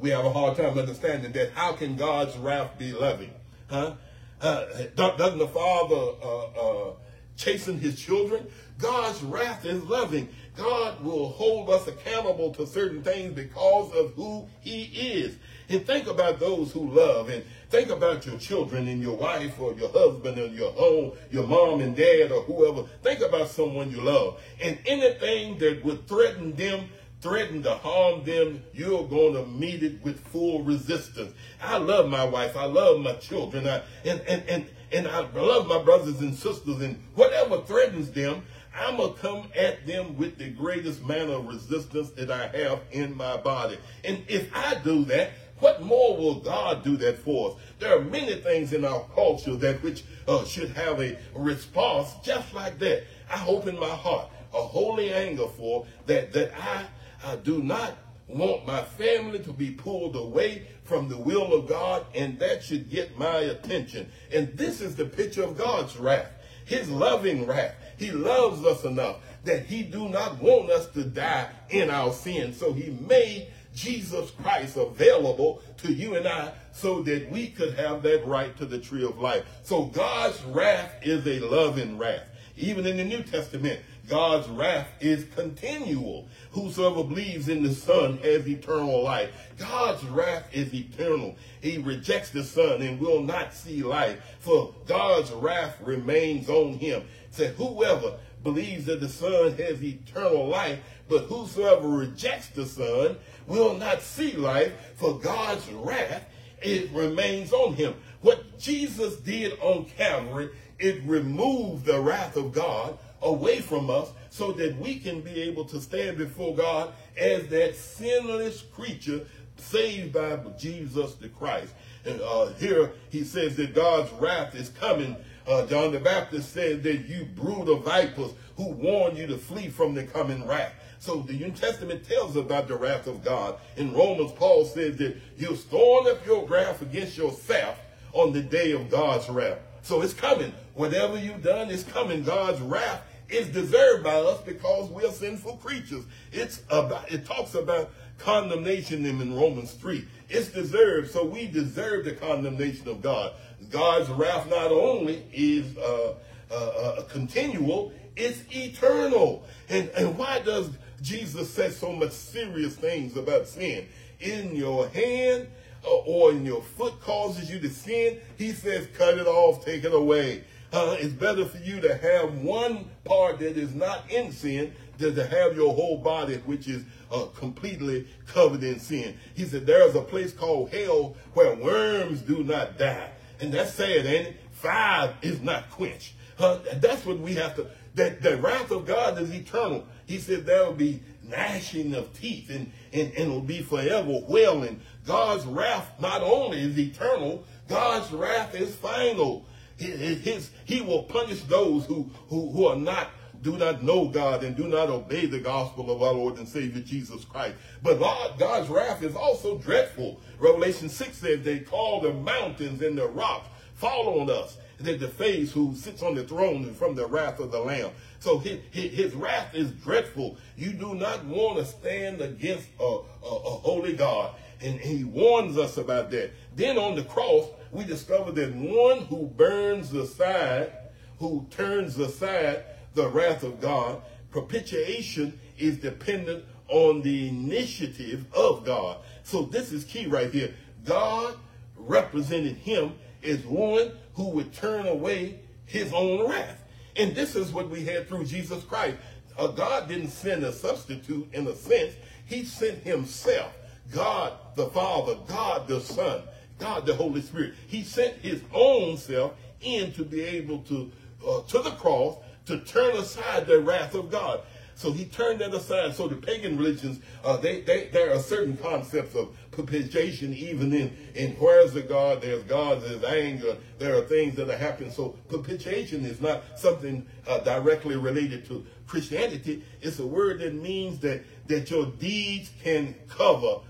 We 0.02 0.10
have 0.10 0.24
a 0.24 0.32
hard 0.32 0.56
time 0.56 0.76
understanding 0.76 1.30
that. 1.32 1.52
How 1.52 1.74
can 1.74 1.94
God's 1.94 2.36
wrath 2.36 2.76
be 2.76 2.92
loving? 2.92 3.32
Huh? 3.70 3.94
Uh, 4.40 4.64
doesn't 4.96 5.38
the 5.38 5.46
Father 5.46 5.94
uh, 5.94 6.46
uh, 6.46 6.92
chasten 7.36 7.78
his 7.78 8.00
children? 8.00 8.48
God's 8.78 9.22
wrath 9.22 9.64
is 9.64 9.80
loving. 9.84 10.28
God 10.56 11.04
will 11.04 11.28
hold 11.28 11.70
us 11.70 11.86
accountable 11.86 12.52
to 12.54 12.66
certain 12.66 13.04
things 13.04 13.32
because 13.32 13.92
of 13.94 14.12
who 14.14 14.48
he 14.60 14.82
is. 14.82 15.36
And 15.68 15.86
think 15.86 16.08
about 16.08 16.40
those 16.40 16.72
who 16.72 16.90
love 16.90 17.28
and 17.28 17.44
think 17.70 17.88
about 17.88 18.26
your 18.26 18.38
children 18.38 18.88
and 18.88 19.00
your 19.00 19.16
wife 19.16 19.60
or 19.60 19.72
your 19.74 19.88
husband 19.88 20.36
or 20.36 20.48
your 20.48 20.72
home, 20.72 21.12
your 21.30 21.46
mom 21.46 21.80
and 21.80 21.94
dad 21.94 22.32
or 22.32 22.42
whoever. 22.42 22.88
Think 23.04 23.20
about 23.20 23.48
someone 23.48 23.92
you 23.92 24.00
love. 24.00 24.42
And 24.60 24.76
anything 24.84 25.58
that 25.58 25.84
would 25.84 26.08
threaten 26.08 26.56
them 26.56 26.88
threaten 27.22 27.62
to 27.62 27.70
harm 27.70 28.24
them, 28.24 28.62
you're 28.74 29.06
going 29.06 29.34
to 29.34 29.46
meet 29.46 29.82
it 29.82 30.02
with 30.02 30.20
full 30.26 30.62
resistance. 30.64 31.32
I 31.62 31.78
love 31.78 32.10
my 32.10 32.24
wife. 32.24 32.56
I 32.56 32.64
love 32.64 33.00
my 33.00 33.14
children. 33.14 33.66
I, 33.66 33.82
and, 34.04 34.20
and, 34.22 34.42
and, 34.48 34.66
and 34.90 35.06
I 35.06 35.20
love 35.30 35.68
my 35.68 35.80
brothers 35.80 36.20
and 36.20 36.34
sisters. 36.34 36.82
And 36.82 37.00
whatever 37.14 37.62
threatens 37.62 38.10
them, 38.10 38.42
I'm 38.74 38.96
going 38.96 39.14
to 39.14 39.20
come 39.20 39.48
at 39.56 39.86
them 39.86 40.16
with 40.16 40.36
the 40.36 40.50
greatest 40.50 41.04
manner 41.04 41.34
of 41.34 41.46
resistance 41.46 42.10
that 42.10 42.30
I 42.30 42.48
have 42.48 42.80
in 42.90 43.16
my 43.16 43.36
body. 43.36 43.78
And 44.04 44.24
if 44.26 44.50
I 44.54 44.74
do 44.82 45.04
that, 45.04 45.30
what 45.60 45.80
more 45.80 46.16
will 46.16 46.40
God 46.40 46.82
do 46.82 46.96
that 46.96 47.18
for 47.18 47.52
us? 47.52 47.56
There 47.78 47.96
are 47.96 48.02
many 48.02 48.34
things 48.34 48.72
in 48.72 48.84
our 48.84 49.06
culture 49.14 49.54
that 49.54 49.80
which 49.84 50.02
uh, 50.26 50.44
should 50.44 50.70
have 50.70 51.00
a 51.00 51.16
response 51.36 52.14
just 52.24 52.52
like 52.52 52.80
that. 52.80 53.04
I 53.30 53.36
hope 53.36 53.68
in 53.68 53.78
my 53.78 53.88
heart 53.88 54.28
a 54.52 54.60
holy 54.60 55.12
anger 55.12 55.46
for 55.46 55.86
that 56.06 56.32
that 56.32 56.52
I 56.60 56.84
I 57.24 57.36
do 57.36 57.62
not 57.62 57.96
want 58.28 58.66
my 58.66 58.82
family 58.82 59.38
to 59.40 59.52
be 59.52 59.70
pulled 59.70 60.16
away 60.16 60.66
from 60.84 61.08
the 61.08 61.18
will 61.18 61.52
of 61.52 61.68
God, 61.68 62.06
and 62.14 62.38
that 62.38 62.62
should 62.62 62.90
get 62.90 63.18
my 63.18 63.38
attention. 63.38 64.10
And 64.32 64.56
this 64.56 64.80
is 64.80 64.96
the 64.96 65.04
picture 65.04 65.42
of 65.42 65.56
God's 65.56 65.96
wrath, 65.96 66.30
his 66.64 66.90
loving 66.90 67.46
wrath. 67.46 67.74
He 67.98 68.10
loves 68.10 68.64
us 68.64 68.84
enough 68.84 69.18
that 69.44 69.66
he 69.66 69.82
do 69.82 70.08
not 70.08 70.40
want 70.40 70.70
us 70.70 70.86
to 70.88 71.04
die 71.04 71.48
in 71.70 71.90
our 71.90 72.12
sin. 72.12 72.52
So 72.52 72.72
he 72.72 72.90
made 72.90 73.48
Jesus 73.74 74.30
Christ 74.30 74.76
available 74.76 75.62
to 75.78 75.92
you 75.92 76.16
and 76.16 76.26
I 76.26 76.52
so 76.72 77.02
that 77.02 77.30
we 77.30 77.48
could 77.48 77.74
have 77.74 78.02
that 78.02 78.26
right 78.26 78.56
to 78.58 78.66
the 78.66 78.78
tree 78.78 79.04
of 79.04 79.18
life. 79.18 79.44
So 79.62 79.84
God's 79.86 80.42
wrath 80.44 80.94
is 81.02 81.26
a 81.26 81.40
loving 81.40 81.98
wrath. 81.98 82.28
Even 82.56 82.86
in 82.86 82.96
the 82.98 83.04
New 83.04 83.22
Testament, 83.22 83.80
God's 84.08 84.48
wrath 84.48 84.88
is 85.00 85.24
continual. 85.34 86.28
Whosoever 86.52 87.02
believes 87.02 87.48
in 87.48 87.62
the 87.62 87.74
Son 87.74 88.18
has 88.18 88.46
eternal 88.46 89.02
life. 89.02 89.30
God's 89.56 90.04
wrath 90.04 90.48
is 90.52 90.72
eternal. 90.74 91.34
He 91.62 91.78
rejects 91.78 92.30
the 92.30 92.44
Son 92.44 92.82
and 92.82 93.00
will 93.00 93.22
not 93.22 93.54
see 93.54 93.82
life, 93.82 94.18
for 94.38 94.74
God's 94.86 95.30
wrath 95.32 95.78
remains 95.80 96.48
on 96.50 96.74
him. 96.74 97.04
Say, 97.30 97.54
whoever 97.54 98.18
believes 98.42 98.84
that 98.86 99.00
the 99.00 99.08
Son 99.08 99.52
has 99.56 99.82
eternal 99.82 100.46
life, 100.46 100.78
but 101.08 101.24
whosoever 101.24 101.88
rejects 101.88 102.48
the 102.48 102.66
Son 102.66 103.16
will 103.46 103.74
not 103.74 104.02
see 104.02 104.32
life, 104.32 104.72
for 104.96 105.18
God's 105.18 105.66
wrath 105.70 106.24
it 106.60 106.90
remains 106.92 107.52
on 107.52 107.74
him. 107.74 107.94
What 108.20 108.58
Jesus 108.58 109.16
did 109.16 109.58
on 109.60 109.86
Calvary, 109.96 110.50
it 110.78 111.02
removed 111.04 111.86
the 111.86 112.00
wrath 112.00 112.36
of 112.36 112.52
God 112.52 112.98
away 113.20 113.60
from 113.60 113.90
us 113.90 114.10
so 114.32 114.50
that 114.50 114.74
we 114.78 114.98
can 114.98 115.20
be 115.20 115.42
able 115.42 115.62
to 115.62 115.78
stand 115.78 116.16
before 116.16 116.56
God 116.56 116.94
as 117.18 117.48
that 117.48 117.76
sinless 117.76 118.62
creature 118.62 119.26
saved 119.58 120.14
by 120.14 120.38
Jesus 120.58 121.16
the 121.16 121.28
Christ. 121.28 121.74
And 122.06 122.18
uh, 122.22 122.46
here 122.54 122.92
he 123.10 123.24
says 123.24 123.56
that 123.56 123.74
God's 123.74 124.10
wrath 124.12 124.54
is 124.54 124.70
coming. 124.70 125.16
Uh, 125.46 125.66
John 125.66 125.92
the 125.92 126.00
Baptist 126.00 126.50
said 126.54 126.82
that 126.82 127.06
you 127.10 127.26
brood 127.26 127.68
of 127.68 127.84
vipers 127.84 128.30
who 128.56 128.70
warn 128.70 129.16
you 129.16 129.26
to 129.26 129.36
flee 129.36 129.68
from 129.68 129.92
the 129.92 130.04
coming 130.04 130.46
wrath. 130.46 130.72
So 130.98 131.16
the 131.16 131.34
New 131.34 131.50
Testament 131.50 132.08
tells 132.08 132.34
about 132.34 132.68
the 132.68 132.76
wrath 132.76 133.06
of 133.06 133.22
God. 133.22 133.56
In 133.76 133.92
Romans, 133.92 134.32
Paul 134.32 134.64
says 134.64 134.96
that 134.96 135.14
you're 135.36 135.56
storing 135.56 136.10
up 136.10 136.24
your 136.24 136.46
wrath 136.46 136.80
against 136.80 137.18
yourself 137.18 137.78
on 138.14 138.32
the 138.32 138.40
day 138.40 138.72
of 138.72 138.88
God's 138.88 139.28
wrath. 139.28 139.58
So 139.82 140.00
it's 140.00 140.14
coming. 140.14 140.54
Whatever 140.72 141.18
you've 141.18 141.42
done 141.42 141.68
is 141.68 141.84
coming. 141.84 142.24
God's 142.24 142.60
wrath 142.62 143.02
is 143.32 143.48
deserved 143.48 144.04
by 144.04 144.14
us 144.14 144.40
because 144.42 144.90
we 144.90 145.04
are 145.04 145.10
sinful 145.12 145.56
creatures. 145.56 146.04
It's 146.32 146.62
about 146.68 147.10
it 147.10 147.24
talks 147.24 147.54
about 147.54 147.90
condemnation 148.18 149.04
in 149.04 149.34
Romans 149.34 149.72
3. 149.72 150.06
It's 150.28 150.48
deserved, 150.50 151.10
so 151.10 151.24
we 151.24 151.46
deserve 151.46 152.04
the 152.04 152.12
condemnation 152.12 152.88
of 152.88 153.02
God. 153.02 153.32
God's 153.70 154.08
wrath 154.10 154.48
not 154.48 154.70
only 154.70 155.24
is 155.32 155.76
uh, 155.76 156.14
uh, 156.50 156.54
uh, 156.54 157.02
continual, 157.04 157.92
it's 158.16 158.40
eternal. 158.54 159.44
And, 159.68 159.88
and 159.90 160.16
why 160.16 160.40
does 160.40 160.70
Jesus 161.00 161.50
say 161.50 161.70
so 161.70 161.92
much 161.92 162.12
serious 162.12 162.76
things 162.76 163.16
about 163.16 163.48
sin? 163.48 163.88
In 164.20 164.54
your 164.54 164.88
hand 164.88 165.48
uh, 165.84 165.90
or 165.90 166.30
in 166.30 166.44
your 166.44 166.62
foot 166.62 167.00
causes 167.00 167.50
you 167.50 167.58
to 167.60 167.70
sin, 167.70 168.18
he 168.38 168.52
says, 168.52 168.86
cut 168.96 169.18
it 169.18 169.26
off, 169.26 169.64
take 169.64 169.84
it 169.84 169.94
away. 169.94 170.44
Uh, 170.72 170.96
it's 170.98 171.12
better 171.12 171.44
for 171.44 171.58
you 171.58 171.80
to 171.80 171.94
have 171.94 172.38
one 172.38 172.86
part 173.04 173.38
that 173.40 173.58
is 173.58 173.74
not 173.74 174.10
in 174.10 174.32
sin 174.32 174.72
than 174.98 175.14
to 175.14 175.26
have 175.26 175.54
your 175.54 175.74
whole 175.74 175.98
body, 175.98 176.36
which 176.46 176.66
is 176.66 176.82
uh, 177.10 177.26
completely 177.34 178.06
covered 178.26 178.62
in 178.62 178.78
sin. 178.78 179.16
He 179.34 179.44
said, 179.44 179.66
There's 179.66 179.94
a 179.94 180.00
place 180.00 180.32
called 180.32 180.70
hell 180.70 181.16
where 181.34 181.54
worms 181.54 182.22
do 182.22 182.42
not 182.42 182.78
die. 182.78 183.10
And 183.40 183.52
that's 183.52 183.74
sad, 183.74 184.06
ain't 184.06 184.28
it? 184.28 184.36
Fire 184.52 185.14
is 185.20 185.40
not 185.42 185.68
quenched. 185.70 186.14
Uh, 186.38 186.58
that's 186.76 187.04
what 187.04 187.18
we 187.18 187.34
have 187.34 187.54
to, 187.56 187.66
that 187.94 188.22
the 188.22 188.36
wrath 188.38 188.70
of 188.70 188.86
God 188.86 189.20
is 189.20 189.34
eternal. 189.34 189.86
He 190.06 190.18
said 190.18 190.46
there 190.46 190.64
will 190.64 190.72
be 190.72 191.02
gnashing 191.28 191.94
of 191.94 192.12
teeth 192.18 192.50
and, 192.50 192.70
and, 192.92 193.08
and 193.08 193.18
it'll 193.18 193.40
be 193.40 193.62
forever 193.62 194.20
wailing. 194.26 194.80
God's 195.06 195.44
wrath 195.44 195.92
not 196.00 196.22
only 196.22 196.60
is 196.60 196.78
eternal, 196.78 197.44
God's 197.68 198.10
wrath 198.12 198.54
is 198.54 198.74
final. 198.74 199.44
His, 199.82 200.50
he 200.64 200.80
will 200.80 201.04
punish 201.04 201.42
those 201.42 201.84
who, 201.86 202.10
who, 202.28 202.50
who 202.50 202.66
are 202.66 202.76
not 202.76 203.10
do 203.42 203.56
not 203.56 203.82
know 203.82 204.06
God 204.06 204.44
and 204.44 204.56
do 204.56 204.68
not 204.68 204.88
obey 204.88 205.26
the 205.26 205.40
gospel 205.40 205.90
of 205.90 206.00
our 206.00 206.14
Lord 206.14 206.38
and 206.38 206.48
Savior 206.48 206.80
Jesus 206.80 207.24
Christ. 207.24 207.56
But 207.82 207.98
God, 207.98 208.38
God's 208.38 208.68
wrath 208.68 209.02
is 209.02 209.16
also 209.16 209.58
dreadful. 209.58 210.20
Revelation 210.38 210.88
6 210.88 211.16
says 211.16 211.42
they 211.42 211.58
call 211.58 212.00
the 212.00 212.12
mountains 212.12 212.80
and 212.82 212.96
the 212.96 213.08
rocks 213.08 213.48
fall 213.74 214.20
on 214.20 214.30
us. 214.30 214.58
That 214.78 214.98
the 214.98 215.08
face 215.08 215.52
who 215.52 215.76
sits 215.76 216.02
on 216.02 216.16
the 216.16 216.24
throne 216.24 216.72
from 216.74 216.96
the 216.96 217.06
wrath 217.06 217.38
of 217.38 217.52
the 217.52 217.60
Lamb. 217.60 217.90
So 218.18 218.38
his, 218.38 218.58
his, 218.72 219.14
wrath 219.14 219.54
is 219.54 219.70
dreadful. 219.70 220.36
You 220.56 220.72
do 220.72 220.94
not 220.94 221.24
want 221.24 221.58
to 221.58 221.64
stand 221.64 222.20
against 222.20 222.66
a, 222.80 222.82
a, 222.82 222.96
a 223.26 223.50
holy 223.60 223.92
God. 223.92 224.34
And 224.60 224.80
he 224.80 225.04
warns 225.04 225.56
us 225.56 225.76
about 225.76 226.10
that. 226.10 226.32
Then 226.56 226.78
on 226.78 226.96
the 226.96 227.04
cross, 227.04 227.46
we 227.72 227.84
discover 227.84 228.30
that 228.32 228.54
one 228.54 229.06
who 229.06 229.26
burns 229.26 229.92
aside, 229.92 230.72
who 231.18 231.46
turns 231.50 231.98
aside 231.98 232.64
the 232.94 233.08
wrath 233.08 233.42
of 233.42 233.60
God, 233.60 234.02
propitiation 234.30 235.40
is 235.58 235.78
dependent 235.78 236.44
on 236.68 237.02
the 237.02 237.28
initiative 237.28 238.26
of 238.34 238.64
God. 238.64 238.98
So 239.24 239.42
this 239.42 239.72
is 239.72 239.84
key 239.84 240.06
right 240.06 240.30
here. 240.30 240.54
God 240.84 241.36
represented 241.76 242.56
him 242.56 242.92
as 243.24 243.44
one 243.44 243.92
who 244.14 244.28
would 244.30 244.52
turn 244.52 244.86
away 244.86 245.40
his 245.64 245.92
own 245.92 246.28
wrath. 246.28 246.62
And 246.96 247.14
this 247.14 247.34
is 247.34 247.52
what 247.52 247.70
we 247.70 247.84
had 247.84 248.08
through 248.08 248.26
Jesus 248.26 248.62
Christ. 248.64 248.98
Uh, 249.38 249.46
God 249.48 249.88
didn't 249.88 250.10
send 250.10 250.44
a 250.44 250.52
substitute 250.52 251.28
in 251.32 251.46
a 251.46 251.54
sense. 251.54 251.94
He 252.26 252.44
sent 252.44 252.78
himself. 252.78 253.52
God 253.90 254.34
the 254.54 254.66
Father, 254.68 255.16
God 255.26 255.66
the 255.68 255.80
Son, 255.80 256.22
God 256.62 256.86
the 256.86 256.94
Holy 256.94 257.20
Spirit. 257.20 257.54
He 257.66 257.82
sent 257.82 258.14
his 258.18 258.42
own 258.54 258.96
self 258.96 259.34
in 259.60 259.92
to 259.92 260.04
be 260.04 260.22
able 260.22 260.60
to, 260.60 260.90
uh, 261.26 261.42
to 261.42 261.58
the 261.58 261.72
cross, 261.72 262.16
to 262.46 262.60
turn 262.60 262.96
aside 262.96 263.46
the 263.46 263.60
wrath 263.60 263.94
of 263.94 264.10
God. 264.10 264.40
So 264.74 264.90
he 264.90 265.04
turned 265.04 265.40
that 265.40 265.52
aside. 265.52 265.94
So 265.94 266.08
the 266.08 266.16
pagan 266.16 266.56
religions, 266.56 267.00
uh, 267.24 267.36
they, 267.36 267.60
they, 267.60 267.88
there 267.92 268.12
are 268.12 268.18
certain 268.18 268.56
concepts 268.56 269.14
of 269.14 269.36
propitiation, 269.50 270.34
even 270.34 270.72
in, 270.72 270.96
in 271.14 271.32
where's 271.32 271.72
the 271.72 271.82
God, 271.82 272.22
there's 272.22 272.42
God, 272.44 272.80
there's 272.82 273.04
anger, 273.04 273.56
there 273.78 273.96
are 273.96 274.02
things 274.02 274.34
that 274.36 274.48
are 274.48 274.56
happening. 274.56 274.90
So 274.90 275.10
propitiation 275.28 276.04
is 276.04 276.20
not 276.20 276.42
something 276.56 277.06
uh, 277.28 277.40
directly 277.40 277.96
related 277.96 278.46
to 278.46 278.64
Christianity. 278.86 279.62
It's 279.80 279.98
a 279.98 280.06
word 280.06 280.40
that 280.40 280.54
means 280.54 280.98
that, 281.00 281.22
that 281.48 281.70
your 281.70 281.86
deeds 281.86 282.50
can 282.62 282.94
cover 283.08 283.60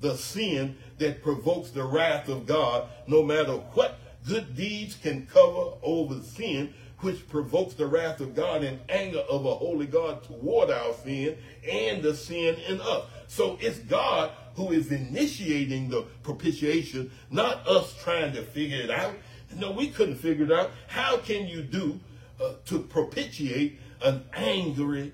the 0.00 0.16
sin 0.16 0.76
that 0.98 1.22
provokes 1.22 1.70
the 1.70 1.84
wrath 1.84 2.28
of 2.28 2.46
God, 2.46 2.88
no 3.06 3.22
matter 3.22 3.52
what 3.52 3.98
good 4.26 4.54
deeds 4.56 4.96
can 4.96 5.26
cover 5.26 5.72
over 5.82 6.20
sin, 6.20 6.74
which 7.00 7.28
provokes 7.28 7.74
the 7.74 7.86
wrath 7.86 8.20
of 8.20 8.34
God 8.34 8.64
and 8.64 8.80
anger 8.88 9.20
of 9.20 9.46
a 9.46 9.54
holy 9.54 9.86
God 9.86 10.24
toward 10.24 10.70
our 10.70 10.92
sin 11.04 11.36
and 11.68 12.02
the 12.02 12.14
sin 12.14 12.56
in 12.68 12.80
us. 12.80 13.04
So 13.28 13.56
it's 13.60 13.78
God 13.78 14.32
who 14.56 14.72
is 14.72 14.90
initiating 14.90 15.88
the 15.88 16.02
propitiation, 16.24 17.12
not 17.30 17.66
us 17.68 17.94
trying 18.02 18.32
to 18.32 18.42
figure 18.42 18.80
it 18.80 18.90
out. 18.90 19.14
No, 19.56 19.70
we 19.70 19.88
couldn't 19.88 20.16
figure 20.16 20.44
it 20.44 20.52
out. 20.52 20.72
How 20.88 21.18
can 21.18 21.46
you 21.46 21.62
do 21.62 22.00
uh, 22.42 22.54
to 22.66 22.80
propitiate 22.80 23.78
an 24.02 24.24
angry 24.34 25.12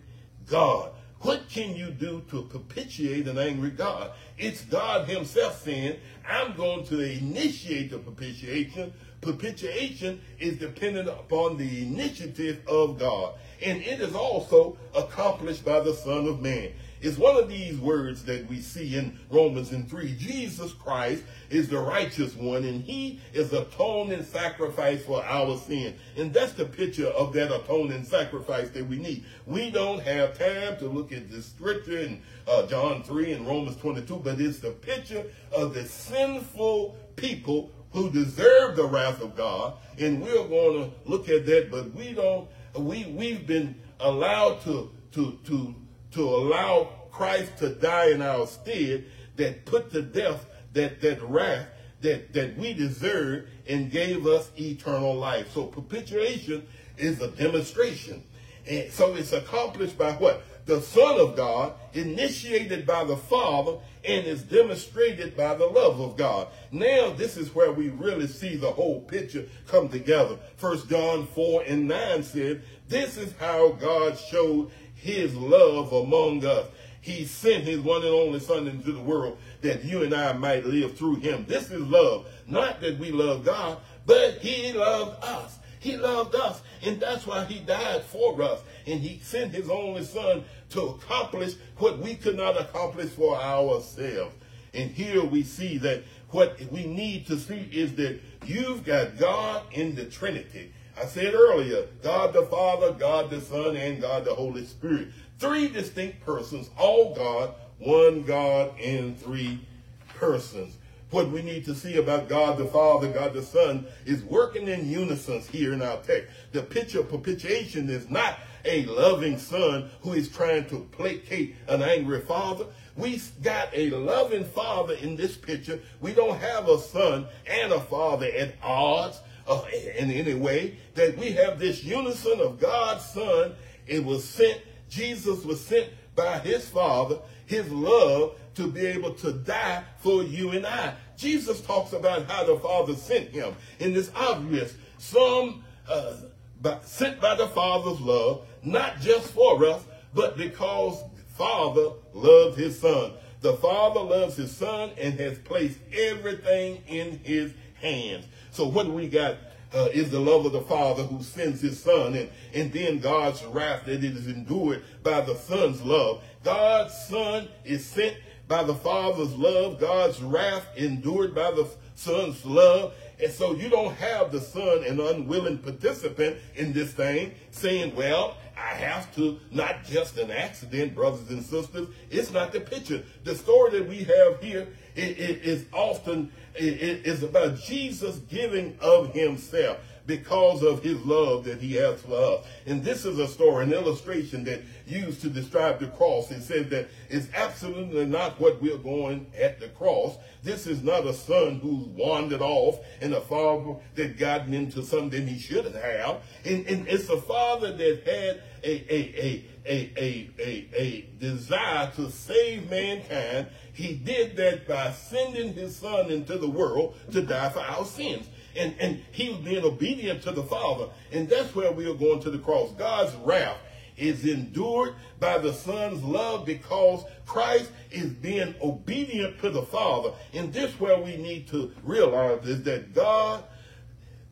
God? 0.49 0.93
What 1.25 1.49
can 1.49 1.75
you 1.75 1.91
do 1.91 2.23
to 2.31 2.43
propitiate 2.43 3.27
an 3.29 3.39
angry 3.39 3.71
God? 3.71 4.11
It's 4.37 4.61
God 4.61 5.09
himself 5.09 5.63
saying, 5.63 5.97
I'm 6.29 6.55
going 6.55 6.85
to 6.89 7.01
initiate 7.01 7.93
the 7.93 7.99
propitiation. 7.99 8.93
Propitiation 9.23 10.21
is 10.39 10.59
dependent 10.59 11.09
upon 11.09 11.57
the 11.57 11.83
initiative 11.83 12.61
of 12.69 12.99
God. 12.99 13.37
And 13.65 13.81
it 13.81 14.03
is 14.03 14.15
also 14.15 14.77
accomplished 14.95 15.65
by 15.65 15.81
the 15.81 15.95
Son 15.95 16.27
of 16.27 16.43
Man 16.43 16.73
is 17.05 17.19
one 17.19 17.37
of 17.37 17.51
these 17.51 17.79
words 17.79 18.25
that 18.25 18.49
we 18.49 18.63
see 18.63 18.97
in 18.97 19.19
Romans 19.29 19.73
in 19.73 19.85
3. 19.85 20.17
Jesus 20.17 20.73
Christ 20.73 21.23
is 21.51 21.69
the 21.69 21.79
righteous 21.79 22.35
one, 22.35 22.65
and 22.65 22.83
he 22.83 23.21
is 23.35 23.53
atoning 23.53 24.25
sacrifice 24.25 25.05
for 25.05 25.23
our 25.23 25.59
sin. 25.59 25.95
And 26.17 26.33
that's 26.33 26.55
the 26.55 26.65
picture 26.65 27.09
of 27.09 27.35
that 27.35 27.55
atoning 27.55 28.05
sacrifice 28.05 28.71
that 28.71 28.87
we 28.87 28.97
need. 28.97 29.27
We 29.45 29.71
don't 29.71 30.01
have 30.01 30.39
time 30.39 30.79
to 30.79 30.89
look 30.89 31.13
at 31.13 31.31
the 31.31 31.43
scripture 31.43 31.99
in 31.99 32.23
uh, 32.49 32.67
John 32.69 33.03
3 33.03 33.33
and 33.33 33.47
Romans 33.47 33.77
22, 33.77 34.21
but 34.25 34.41
it's 34.41 34.61
the 34.61 34.71
picture 34.71 35.25
of 35.53 35.75
the 35.75 35.85
sinful 35.85 36.97
people 37.17 37.71
who 37.93 38.11
deserve 38.11 38.77
the 38.77 38.87
wrath 38.87 39.21
of 39.21 39.37
God. 39.37 39.75
And 39.99 40.23
we're 40.23 40.49
going 40.49 40.91
to 40.91 40.91
look 41.05 41.29
at 41.29 41.45
that, 41.45 41.71
but 41.71 41.93
we 41.93 42.15
don't, 42.15 42.49
we, 42.79 43.05
we've 43.05 43.47
been 43.47 43.75
allowed 44.01 44.63
to, 44.63 44.91
to, 45.13 45.39
to 45.45 45.75
to 46.15 46.23
allow 46.23 46.89
Christ 47.11 47.59
to 47.59 47.71
die 47.71 48.11
in 48.11 48.23
our 48.23 48.47
stead 48.47 49.05
that 49.37 49.65
put 49.67 49.93
to 49.93 50.03
death 50.03 50.47
that, 50.73 51.01
that 51.01 51.23
wrath 51.23 51.69
that, 52.05 52.33
that 52.35 52.57
we 52.57 52.75
deserve 52.75 53.49
and 53.67 53.91
gave 53.91 54.27
us 54.27 54.51
eternal 54.59 55.15
life. 55.15 55.53
So 55.53 55.65
propitiation 55.65 56.67
is 56.97 57.21
a 57.21 57.29
demonstration. 57.29 58.23
And 58.69 58.91
so 58.93 59.15
it's 59.15 59.33
accomplished 59.33 59.99
by 59.99 60.13
what? 60.13 60.43
The 60.67 60.81
Son 60.81 61.21
of 61.21 61.37
God, 61.37 61.75
initiated 61.93 62.87
by 62.87 63.05
the 63.05 63.17
Father, 63.17 63.79
and 64.07 64.27
is 64.27 64.43
demonstrated 64.43 65.37
by 65.37 65.55
the 65.55 65.67
love 65.67 66.01
of 66.01 66.17
God. 66.17 66.49
Now, 66.71 67.11
this 67.11 67.37
is 67.37 67.55
where 67.55 67.73
we 67.73 67.91
really 67.91 68.27
see 68.27 68.57
the 68.57 68.71
whole 68.71 69.03
picture 69.03 69.47
come 69.67 69.91
together. 69.91 70.39
First 70.57 70.89
John 70.89 71.27
4 71.27 71.65
and 71.67 71.89
9 71.89 72.23
said, 72.23 72.63
This 72.89 73.19
is 73.19 73.35
how 73.39 73.73
God 73.73 74.19
showed 74.19 74.71
his 75.05 75.37
love 75.37 75.93
among 75.93 76.45
us. 76.47 76.67
He 77.03 77.27
sent 77.27 77.65
his 77.65 77.81
one 77.81 78.03
and 78.03 78.15
only 78.15 78.41
son 78.41 78.67
into 78.67 78.91
the 78.91 79.01
world 79.01 79.37
that 79.61 79.85
you 79.85 80.03
and 80.03 80.15
I 80.15 80.33
might 80.33 80.65
live 80.65 80.97
through 80.97 81.17
him. 81.17 81.45
This 81.47 81.71
is 81.71 81.83
love. 81.83 82.27
Not 82.47 82.81
that 82.81 82.99
we 82.99 83.13
love 83.13 83.45
God, 83.45 83.79
but 84.07 84.39
he 84.39 84.73
loved 84.73 85.23
us. 85.23 85.59
He 85.79 85.99
loved 85.99 86.35
us. 86.35 86.63
And 86.83 86.99
that's 86.99 87.27
why 87.27 87.45
he 87.45 87.59
died 87.59 88.05
for 88.05 88.41
us. 88.41 88.61
And 88.87 89.01
he 89.01 89.19
sent 89.23 89.53
his 89.53 89.69
only 89.69 90.05
son 90.05 90.45
to 90.71 90.81
accomplish 90.81 91.53
what 91.77 91.99
we 91.99 92.15
could 92.15 92.39
not 92.39 92.59
accomplish 92.59 93.11
for 93.11 93.37
ourselves. 93.37 94.35
And 94.73 94.91
here 94.91 95.23
we 95.23 95.43
see 95.43 95.77
that 95.79 96.03
what 96.31 96.59
we 96.73 96.87
need 96.87 97.27
to 97.27 97.39
see 97.39 97.69
is 97.71 97.95
that 97.97 98.19
you've 98.47 98.85
got 98.85 99.19
God 99.19 99.65
in 99.73 99.95
the 99.95 100.07
Trinity. 100.07 100.73
I 100.97 101.07
said 101.07 101.35
earlier, 101.35 101.87
God 102.03 102.33
the 102.33 102.47
Father, 102.47 102.93
God 102.93 103.31
the 103.31 103.41
Son, 103.41 103.77
and 103.77 104.01
God 104.01 104.25
the 104.25 104.35
Holy 104.35 104.65
Spirit. 104.65 105.09
Three 105.39 105.69
distinct 105.69 106.25
persons, 106.25 106.71
all 106.79 107.15
God, 107.15 107.55
one 107.79 108.23
God 108.23 108.79
in 108.79 109.17
three 109.17 109.61
persons. 110.09 110.77
What 111.11 111.31
we 111.31 111.43
need 111.43 111.65
to 111.67 111.75
see 111.75 111.97
about 111.97 112.29
God 112.29 112.59
the 112.59 112.67
Father, 112.67 113.13
God 113.13 113.35
the 113.35 113.43
Son, 113.43 113.87
is 114.05 114.23
working 114.23 114.69
in 114.69 114.89
unison 114.89 115.41
here 115.41 115.73
in 115.73 115.83
our 115.83 115.97
text. 115.99 116.31
The 116.53 116.63
picture 116.63 117.01
of 117.01 117.09
propitiation 117.09 117.91
is 117.91 118.09
not 118.09 118.39
a 118.65 118.85
loving 118.87 119.39
son 119.39 119.91
who 120.01 120.13
is 120.15 120.29
trying 120.29 120.67
to 120.67 120.89
placate 120.93 121.57
an 121.69 121.83
angry 121.83 122.21
father. 122.21 122.67
We 122.97 123.21
got 123.43 123.69
a 123.75 123.91
loving 123.91 124.45
father 124.45 124.95
in 124.95 125.17
this 125.17 125.37
picture. 125.37 125.81
We 126.01 126.13
don't 126.13 126.39
have 126.39 126.69
a 126.69 126.79
son 126.79 127.27
and 127.47 127.73
a 127.73 127.81
father 127.81 128.27
at 128.27 128.55
odds 128.63 129.21
uh, 129.47 129.63
in 129.99 130.11
any 130.11 130.35
way, 130.35 130.77
that 130.95 131.17
we 131.17 131.33
have 131.33 131.59
this 131.59 131.85
unison 131.85 132.41
of 132.41 132.59
God's 132.59 133.05
Son. 133.05 133.55
It 133.87 134.05
was 134.05 134.25
sent, 134.25 134.61
Jesus 134.89 135.45
was 135.45 135.65
sent 135.65 135.91
by 136.15 136.39
his 136.39 136.69
Father, 136.69 137.19
his 137.47 137.71
love, 137.71 138.37
to 138.55 138.69
be 138.69 138.87
able 138.87 139.13
to 139.15 139.33
die 139.33 139.83
for 139.99 140.23
you 140.23 140.51
and 140.51 140.65
I. 140.65 140.95
Jesus 141.17 141.61
talks 141.61 141.93
about 141.93 142.31
how 142.31 142.45
the 142.45 142.59
Father 142.59 142.95
sent 142.95 143.31
him. 143.31 143.55
And 143.81 143.97
it's 143.97 144.11
obvious. 144.15 144.75
Some 144.99 145.65
uh, 145.89 146.15
by, 146.61 146.79
sent 146.83 147.21
by 147.21 147.35
the 147.35 147.49
Father's 147.49 148.01
love, 148.01 148.47
not 148.63 149.01
just 149.01 149.29
for 149.29 149.65
us, 149.67 149.85
but 150.15 150.37
because 150.37 151.03
Father 151.37 151.91
loved 152.13 152.57
his 152.57 152.79
Son. 152.81 153.13
The 153.41 153.55
Father 153.55 154.01
loves 154.01 154.37
his 154.37 154.57
Son 154.57 154.91
and 154.99 155.19
has 155.21 155.39
placed 155.39 155.79
everything 155.93 156.83
in 156.87 157.21
his 157.25 157.53
hands. 157.75 158.25
So 158.55 158.69
what 158.69 158.87
we 158.87 159.09
got 159.09 159.35
uh, 159.75 159.89
is 159.93 160.13
the 160.13 160.21
love 160.21 160.47
of 160.47 160.53
the 160.53 160.61
Father 160.61 161.03
who 161.03 161.25
sends 161.25 161.61
his 161.61 161.83
Son, 161.83 162.15
and, 162.15 162.31
and 162.55 162.73
then 162.73 163.01
God's 163.01 163.45
wrath 163.47 163.87
that 163.87 164.05
it 164.05 164.05
is 164.05 164.29
endured 164.29 164.85
by 165.03 165.23
the 165.23 165.35
Son's 165.35 165.83
love. 165.83 166.23
God's 166.45 166.95
Son 167.09 167.49
is 167.65 167.85
sent 167.85 168.17
by 168.47 168.63
the 168.63 168.75
Father's 168.75 169.35
love, 169.35 169.81
God's 169.81 170.23
wrath 170.23 170.69
endured 170.77 171.35
by 171.35 171.51
the 171.51 171.69
Son's 171.97 172.45
love. 172.47 172.95
And 173.21 173.33
so 173.33 173.57
you 173.57 173.69
don't 173.69 173.95
have 173.97 174.31
the 174.31 174.41
Son, 174.41 174.85
an 174.85 175.01
unwilling 175.01 175.59
participant 175.59 176.37
in 176.55 176.73
this 176.73 176.93
thing, 176.93 177.33
saying, 177.51 177.97
well, 177.97 178.37
I 178.57 178.75
have 178.75 179.15
to, 179.17 179.39
not 179.51 179.85
just 179.85 180.17
an 180.19 180.31
accident, 180.31 180.95
brothers 180.95 181.29
and 181.31 181.43
sisters. 181.43 181.89
It's 182.11 182.31
not 182.31 182.53
the 182.53 182.61
picture. 182.61 183.03
The 183.25 183.35
story 183.35 183.79
that 183.79 183.89
we 183.89 184.05
have 184.05 184.41
here 184.41 184.69
is 184.95 185.65
often 185.73 186.31
is 186.57 187.23
about 187.23 187.59
Jesus 187.59 188.19
giving 188.29 188.79
of 188.81 189.13
himself 189.13 189.79
because 190.07 190.63
of 190.63 190.83
his 190.83 191.01
love 191.05 191.45
that 191.45 191.61
he 191.61 191.75
has 191.75 192.01
for 192.03 192.15
us. 192.15 192.47
And 192.67 192.85
this 192.85 193.05
is 193.05 193.19
a 193.19 193.27
story, 193.27 193.65
an 193.65 193.73
illustration 193.73 194.45
that 194.45 194.63
used 194.87 195.23
to 195.23 195.31
describe 195.31 195.81
the 195.81 195.87
cross. 195.87 196.31
It 196.31 196.43
said 196.43 196.71
that 196.71 196.89
it's 197.09 197.29
absolutely 197.35 198.05
not 198.05 198.39
what 198.41 198.61
we're 198.61 198.77
going 198.77 199.27
at 199.39 199.61
the 199.61 199.69
cross. 199.69 200.17
This 200.43 200.67
is 200.67 200.83
not 200.83 201.07
a 201.07 201.15
son 201.15 201.57
who's 201.57 201.87
wandered 201.87 202.43
off 202.43 202.79
and 203.01 203.15
a 203.15 203.21
father 203.21 203.77
that 203.95 204.19
gotten 204.19 204.53
into 204.53 204.83
something 204.83 205.27
he 205.27 205.39
shouldn't 205.39 205.77
have. 205.77 206.23
And, 206.45 206.67
and 206.67 206.87
it's 206.87 207.09
a 207.09 207.21
father 207.21 207.73
that 207.73 208.03
had 208.07 208.43
a, 208.63 208.95
a, 208.95 209.01
a, 209.25 209.45
a, 209.67 209.93
a, 209.97 210.31
a, 210.39 210.69
a 210.79 211.09
desire 211.19 211.91
to 211.97 212.11
save 212.11 212.69
mankind. 212.71 213.47
He 213.73 213.95
did 213.95 214.37
that 214.37 214.69
by 214.69 214.93
sending 214.93 215.55
his 215.55 215.77
son 215.77 216.11
into 216.11 216.39
the 216.39 216.49
world 216.49 216.97
to 217.13 217.23
die 217.23 217.49
for 217.49 217.61
our 217.61 217.85
sins. 217.85 218.29
And, 218.57 218.75
and 218.81 219.03
he 219.13 219.31
was 219.31 219.39
being 219.39 219.65
obedient 219.65 220.23
to 220.23 220.33
the 220.33 220.43
Father. 220.43 220.89
And 221.13 221.29
that's 221.29 221.55
where 221.55 221.73
we 221.73 221.91
are 221.91 221.95
going 221.95 222.21
to 222.21 222.31
the 222.31 222.39
cross. 222.39 222.71
God's 222.73 223.15
wrath 223.17 223.59
is 223.97 224.25
endured 224.25 224.95
by 225.21 225.39
the 225.39 225.53
Son's 225.53 226.03
love 226.03 226.45
because 226.45 227.05
Christ 227.27 227.71
is 227.91 228.11
being 228.11 228.55
obedient 228.63 229.41
to 229.41 229.51
the 229.51 229.63
Father. 229.63 230.13
And 230.33 230.53
this 230.53 230.79
where 230.81 231.01
we 231.01 231.17
need 231.17 231.49
to 231.49 231.73
realize 231.83 232.47
is 232.47 232.63
that 232.65 232.95
God, 232.95 233.45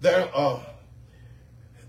there 0.01 0.35
are 0.35 0.57
uh, 0.57 0.61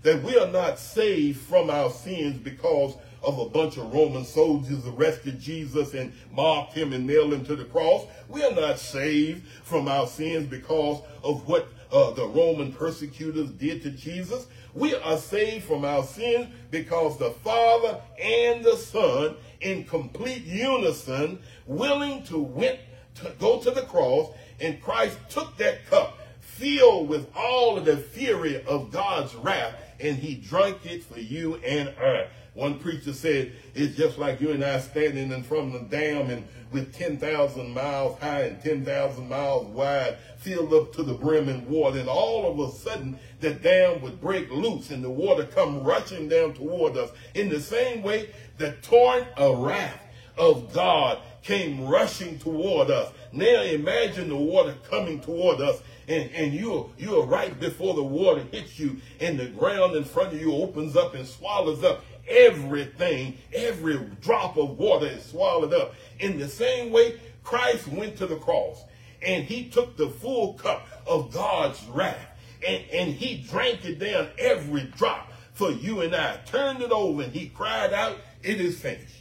that 0.04 0.22
we 0.22 0.38
are 0.38 0.48
not 0.48 0.78
saved 0.78 1.40
from 1.40 1.70
our 1.70 1.90
sins 1.90 2.38
because 2.38 2.94
of 3.22 3.38
a 3.38 3.48
bunch 3.48 3.78
of 3.78 3.92
Roman 3.92 4.24
soldiers 4.24 4.86
arrested 4.86 5.40
Jesus 5.40 5.94
and 5.94 6.12
mocked 6.30 6.74
him 6.74 6.92
and 6.92 7.06
nailed 7.06 7.32
him 7.32 7.44
to 7.46 7.56
the 7.56 7.64
cross. 7.64 8.04
We 8.28 8.44
are 8.44 8.52
not 8.52 8.78
saved 8.78 9.46
from 9.62 9.88
our 9.88 10.06
sins 10.06 10.46
because 10.46 11.02
of 11.22 11.48
what 11.48 11.68
uh, 11.94 12.10
the 12.10 12.26
Roman 12.26 12.72
persecutors 12.72 13.50
did 13.50 13.82
to 13.82 13.90
Jesus. 13.90 14.48
We 14.74 14.96
are 14.96 15.16
saved 15.16 15.64
from 15.64 15.84
our 15.84 16.02
sin 16.02 16.50
because 16.72 17.16
the 17.16 17.30
Father 17.30 18.00
and 18.20 18.64
the 18.64 18.76
Son, 18.76 19.36
in 19.60 19.84
complete 19.84 20.42
unison, 20.44 21.38
willing 21.66 22.24
to, 22.24 22.38
went 22.38 22.80
to 23.16 23.32
go 23.38 23.60
to 23.60 23.70
the 23.70 23.82
cross, 23.82 24.30
and 24.60 24.82
Christ 24.82 25.16
took 25.30 25.56
that 25.58 25.86
cup 25.86 26.18
filled 26.40 27.08
with 27.08 27.28
all 27.36 27.78
of 27.78 27.84
the 27.84 27.96
fury 27.96 28.62
of 28.64 28.90
God's 28.90 29.34
wrath, 29.36 29.74
and 30.00 30.16
he 30.16 30.34
drank 30.34 30.84
it 30.84 31.04
for 31.04 31.20
you 31.20 31.56
and 31.56 31.90
I. 32.00 32.26
One 32.54 32.78
preacher 32.78 33.12
said 33.12 33.52
it's 33.74 33.96
just 33.96 34.16
like 34.16 34.40
you 34.40 34.52
and 34.52 34.64
I 34.64 34.78
standing 34.78 35.32
in 35.32 35.42
front 35.42 35.74
of 35.74 35.90
the 35.90 35.96
dam 35.96 36.30
and 36.30 36.46
with 36.70 36.94
10,000 36.94 37.72
miles 37.72 38.18
high 38.20 38.42
and 38.42 38.62
10,000 38.62 39.28
miles 39.28 39.66
wide, 39.68 40.16
filled 40.38 40.72
up 40.72 40.92
to 40.94 41.02
the 41.02 41.14
brim 41.14 41.48
in 41.48 41.68
water. 41.68 41.98
And 41.98 42.08
all 42.08 42.50
of 42.50 42.58
a 42.58 42.76
sudden, 42.76 43.18
the 43.40 43.54
dam 43.54 44.00
would 44.02 44.20
break 44.20 44.50
loose 44.50 44.90
and 44.90 45.02
the 45.02 45.10
water 45.10 45.46
come 45.46 45.82
rushing 45.82 46.28
down 46.28 46.54
toward 46.54 46.96
us. 46.96 47.10
In 47.34 47.48
the 47.48 47.60
same 47.60 48.02
way, 48.02 48.30
the 48.58 48.72
torrent 48.82 49.28
of 49.36 49.58
wrath 49.58 50.00
of 50.36 50.72
God 50.72 51.18
came 51.42 51.86
rushing 51.86 52.38
toward 52.38 52.90
us. 52.90 53.12
Now 53.32 53.62
imagine 53.62 54.28
the 54.28 54.36
water 54.36 54.74
coming 54.88 55.20
toward 55.20 55.60
us 55.60 55.80
and, 56.08 56.30
and 56.32 56.52
you're, 56.52 56.90
you're 56.98 57.24
right 57.24 57.58
before 57.58 57.94
the 57.94 58.02
water 58.02 58.44
hits 58.50 58.78
you 58.78 59.00
and 59.20 59.38
the 59.38 59.46
ground 59.46 59.94
in 59.96 60.04
front 60.04 60.32
of 60.32 60.40
you 60.40 60.54
opens 60.54 60.96
up 60.96 61.14
and 61.14 61.26
swallows 61.26 61.84
up 61.84 62.04
everything, 62.28 63.38
every 63.52 63.98
drop 64.20 64.56
of 64.56 64.78
water 64.78 65.06
is 65.06 65.24
swallowed 65.24 65.74
up. 65.74 65.94
In 66.20 66.38
the 66.38 66.48
same 66.48 66.92
way, 66.92 67.20
Christ 67.42 67.88
went 67.88 68.16
to 68.18 68.26
the 68.26 68.36
cross 68.36 68.82
and 69.22 69.44
he 69.44 69.68
took 69.68 69.96
the 69.96 70.08
full 70.08 70.54
cup 70.54 70.86
of 71.06 71.32
God's 71.32 71.82
wrath 71.86 72.28
and, 72.66 72.82
and 72.92 73.10
he 73.12 73.38
drank 73.48 73.84
it 73.84 73.98
down 73.98 74.28
every 74.38 74.84
drop 74.96 75.32
for 75.52 75.70
you 75.70 76.00
and 76.00 76.14
I. 76.14 76.38
Turned 76.46 76.82
it 76.82 76.90
over 76.90 77.22
and 77.22 77.32
he 77.32 77.48
cried 77.48 77.92
out, 77.92 78.18
It 78.42 78.60
is 78.60 78.78
finished. 78.80 79.16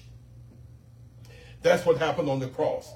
That's 1.62 1.86
what 1.86 1.98
happened 1.98 2.30
on 2.30 2.40
the 2.40 2.48
cross. 2.48 2.92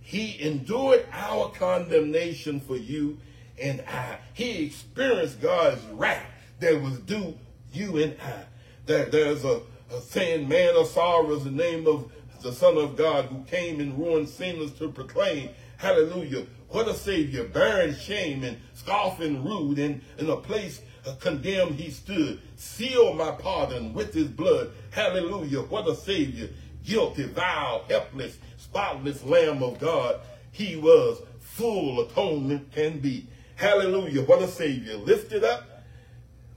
He 0.00 0.40
endured 0.42 1.06
our 1.12 1.50
condemnation 1.50 2.60
for 2.60 2.76
you 2.76 3.18
and 3.60 3.82
I. 3.82 4.18
He 4.34 4.66
experienced 4.66 5.40
God's 5.40 5.84
wrath 5.92 6.26
that 6.58 6.80
was 6.80 6.98
due 7.00 7.38
you 7.72 7.98
and 7.98 8.16
I. 8.20 8.44
There, 8.90 9.04
there's 9.04 9.44
a, 9.44 9.60
a 9.94 10.00
saying, 10.00 10.48
man 10.48 10.74
of 10.74 10.88
sorrows, 10.88 11.44
the 11.44 11.52
name 11.52 11.86
of 11.86 12.10
the 12.42 12.52
Son 12.52 12.76
of 12.76 12.96
God 12.96 13.26
who 13.26 13.44
came 13.44 13.78
and 13.78 13.96
ruined 13.96 14.28
sinners 14.28 14.72
to 14.80 14.90
proclaim, 14.90 15.50
hallelujah, 15.76 16.44
what 16.70 16.88
a 16.88 16.94
Savior, 16.94 17.44
bearing 17.44 17.94
shame 17.94 18.42
and 18.42 18.58
scoffing 18.74 19.44
rude, 19.44 19.78
and 19.78 20.00
in 20.18 20.28
a 20.28 20.36
place 20.36 20.82
condemned 21.20 21.76
he 21.76 21.92
stood, 21.92 22.40
sealed 22.56 23.16
my 23.16 23.30
pardon 23.30 23.94
with 23.94 24.12
his 24.12 24.26
blood, 24.26 24.72
hallelujah, 24.90 25.60
what 25.60 25.86
a 25.86 25.94
Savior, 25.94 26.48
guilty, 26.84 27.26
vile, 27.26 27.84
helpless, 27.88 28.38
spotless 28.56 29.22
Lamb 29.22 29.62
of 29.62 29.78
God, 29.78 30.18
he 30.50 30.74
was, 30.74 31.22
full 31.38 32.00
atonement 32.00 32.72
can 32.72 32.98
be. 32.98 33.28
Hallelujah, 33.54 34.22
what 34.22 34.42
a 34.42 34.48
Savior, 34.48 34.96
lifted 34.96 35.44
up. 35.44 35.84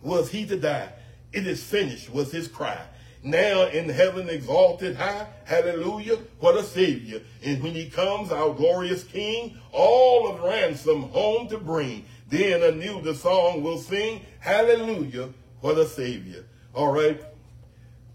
Was 0.01 0.31
he 0.31 0.47
to 0.47 0.57
die. 0.57 0.89
It 1.33 1.47
is 1.47 1.63
finished 1.63 2.13
was 2.13 2.31
his 2.31 2.47
cry. 2.47 2.79
Now 3.23 3.67
in 3.67 3.89
heaven 3.89 4.29
exalted 4.29 4.95
high, 4.95 5.27
hallelujah, 5.45 6.17
what 6.39 6.57
a 6.57 6.63
savior. 6.63 7.21
And 7.43 7.63
when 7.63 7.73
he 7.73 7.89
comes, 7.89 8.31
our 8.31 8.53
glorious 8.53 9.03
king, 9.03 9.57
all 9.71 10.29
of 10.29 10.41
ransom 10.41 11.03
home 11.03 11.47
to 11.47 11.57
bring. 11.57 12.05
Then 12.29 12.61
anew 12.61 13.01
the 13.01 13.15
song 13.15 13.63
will 13.63 13.77
sing, 13.77 14.21
hallelujah, 14.39 15.29
what 15.61 15.77
a 15.77 15.87
savior. 15.87 16.45
All 16.73 16.91
right, 16.91 17.21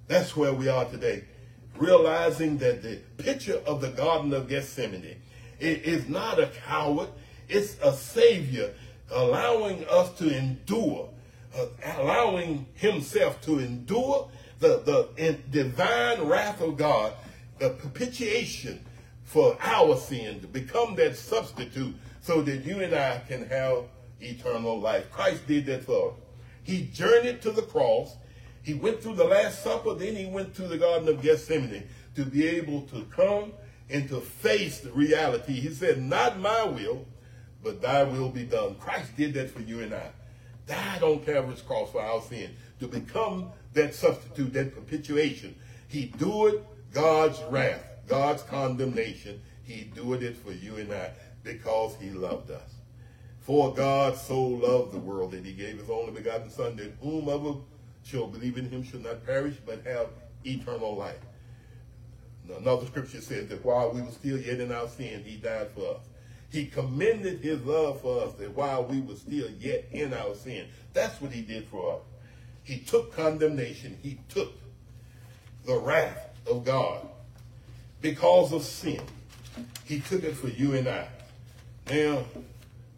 that's 0.07 0.37
where 0.37 0.53
we 0.53 0.69
are 0.69 0.85
today. 0.85 1.25
Realizing 1.77 2.59
that 2.59 2.83
the 2.83 2.97
picture 3.17 3.63
of 3.67 3.81
the 3.81 3.89
Garden 3.89 4.33
of 4.35 4.49
Gethsemane 4.49 5.17
is 5.59 6.09
not 6.09 6.39
a 6.39 6.51
coward, 6.67 7.09
it's 7.49 7.77
a 7.83 7.93
savior 7.95 8.75
allowing 9.11 9.87
us 9.89 10.13
to 10.19 10.29
endure 10.37 11.09
uh, 11.57 11.67
allowing 11.97 12.67
himself 12.75 13.41
to 13.43 13.59
endure 13.59 14.31
the, 14.59 14.83
the 15.17 15.39
divine 15.51 16.23
wrath 16.23 16.61
of 16.61 16.77
God, 16.77 17.13
the 17.59 17.71
propitiation 17.71 18.85
for 19.25 19.57
our 19.61 19.97
sin, 19.97 20.41
to 20.41 20.47
become 20.47 20.95
that 20.97 21.17
substitute 21.17 21.95
so 22.21 22.43
that 22.43 22.65
you 22.65 22.81
and 22.81 22.95
I 22.95 23.21
can 23.27 23.47
have 23.49 23.85
eternal 24.21 24.79
life. 24.79 25.11
Christ 25.11 25.47
did 25.47 25.67
that 25.67 25.85
for 25.85 26.11
us. 26.11 26.17
He 26.65 26.89
journeyed 26.93 27.41
to 27.43 27.51
the 27.51 27.63
cross. 27.63 28.17
He 28.63 28.75
went 28.75 29.03
through 29.03 29.15
the 29.15 29.25
Last 29.25 29.63
Supper, 29.63 29.95
then 29.95 30.15
he 30.15 30.27
went 30.27 30.55
to 30.57 30.63
the 30.63 30.77
Garden 30.77 31.09
of 31.09 31.23
Gethsemane 31.23 31.89
to 32.17 32.25
be 32.25 32.47
able 32.47 32.83
to 32.83 33.05
come 33.05 33.53
and 33.89 34.09
to 34.09 34.21
face 34.21 34.81
the 34.81 34.93
reality. 34.93 35.55
He 35.55 35.71
said, 35.71 36.03
Not 36.03 36.39
my 36.39 36.65
will, 36.65 37.07
but 37.63 37.81
thy 37.81 38.03
will 38.03 38.29
be 38.29 38.45
done. 38.45 38.75
Christ 38.75 39.17
did 39.17 39.33
that 39.35 39.51
for 39.51 39.61
you 39.61 39.81
and 39.81 39.95
I 39.95 40.11
died 40.69 41.03
on 41.03 41.21
Calvary's 41.25 41.63
cross 41.63 41.91
for 41.91 42.03
our 42.03 42.21
sin 42.23 42.55
to 42.81 42.87
become 42.87 43.51
that 43.73 43.95
substitute, 43.95 44.53
that 44.53 44.73
propitiation. 44.73 45.57
He 45.89 46.07
do 46.07 46.47
it 46.47 46.65
God's 46.93 47.41
wrath, 47.51 47.85
God's 48.07 48.43
condemnation. 48.43 49.41
He 49.65 49.91
doeth 49.95 50.23
it 50.23 50.37
for 50.37 50.53
you 50.53 50.77
and 50.77 50.93
I 50.93 51.11
because 51.43 51.97
he 52.01 52.11
loved 52.11 52.51
us. 52.51 52.75
For 53.41 53.73
God 53.75 54.17
so 54.17 54.41
loved 54.43 54.93
the 54.93 54.99
world 54.99 55.33
that 55.33 55.45
he 55.45 55.53
gave 55.53 55.79
his 55.79 55.89
only 55.89 56.13
begotten 56.13 56.51
Son, 56.51 56.77
that 56.77 56.93
whomever 57.01 57.55
shall 58.05 58.27
believe 58.27 58.59
in 58.59 58.69
him 58.69 58.83
shall 58.83 59.01
not 59.01 59.25
perish, 59.25 59.57
but 59.65 59.85
have 59.85 60.09
eternal 60.45 60.95
life. 60.95 61.17
Another 62.59 62.87
scripture 62.87 63.21
says 63.21 63.49
that 63.49 63.65
while 63.65 63.91
we 63.91 64.01
were 64.01 64.11
still 64.11 64.39
yet 64.39 64.61
in 64.61 64.73
our 64.73 64.89
sin, 64.89 65.23
he 65.25 65.37
died 65.37 65.69
for 65.75 65.97
us. 65.97 66.03
He 66.51 66.67
commended 66.67 67.41
his 67.41 67.63
love 67.63 68.01
for 68.01 68.23
us 68.23 68.35
that 68.35 68.57
while 68.57 68.85
we 68.85 69.01
were 69.01 69.17
still 69.17 69.51
yet 69.59 69.87
in 69.93 70.15
our 70.15 70.35
sin, 70.35 70.67
that's 70.95 71.21
what 71.21 71.33
he 71.33 71.43
did 71.43 71.67
for 71.67 71.97
us. 71.97 72.01
He 72.65 72.79
took 72.79 73.15
condemnation. 73.15 73.99
He 74.03 74.19
took 74.29 74.53
the 75.65 75.77
wrath 75.77 76.31
of 76.51 76.65
God 76.65 77.07
because 78.01 78.53
of 78.53 78.63
sin. 78.63 79.01
He 79.85 80.01
took 80.01 80.25
it 80.25 80.35
for 80.35 80.49
you 80.49 80.75
and 80.75 80.89
I. 80.89 81.09
Now 81.91 82.25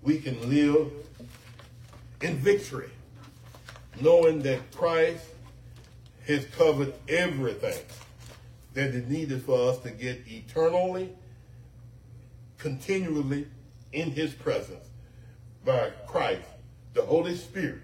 we 0.03 0.19
can 0.19 0.49
live 0.49 0.93
in 2.21 2.37
victory, 2.37 2.91
knowing 4.01 4.43
that 4.43 4.71
Christ 4.73 5.25
has 6.27 6.45
covered 6.47 6.93
everything 7.09 7.79
that 8.75 8.91
is 8.91 9.09
needed 9.09 9.43
for 9.43 9.71
us 9.71 9.79
to 9.79 9.91
get 9.91 10.21
eternally 10.27 11.11
continually 12.61 13.49
in 13.93 14.11
his 14.11 14.33
presence 14.35 14.87
by 15.65 15.91
Christ, 16.07 16.47
the 16.95 17.03
Holy 17.03 17.35
Spirit, 17.35 17.81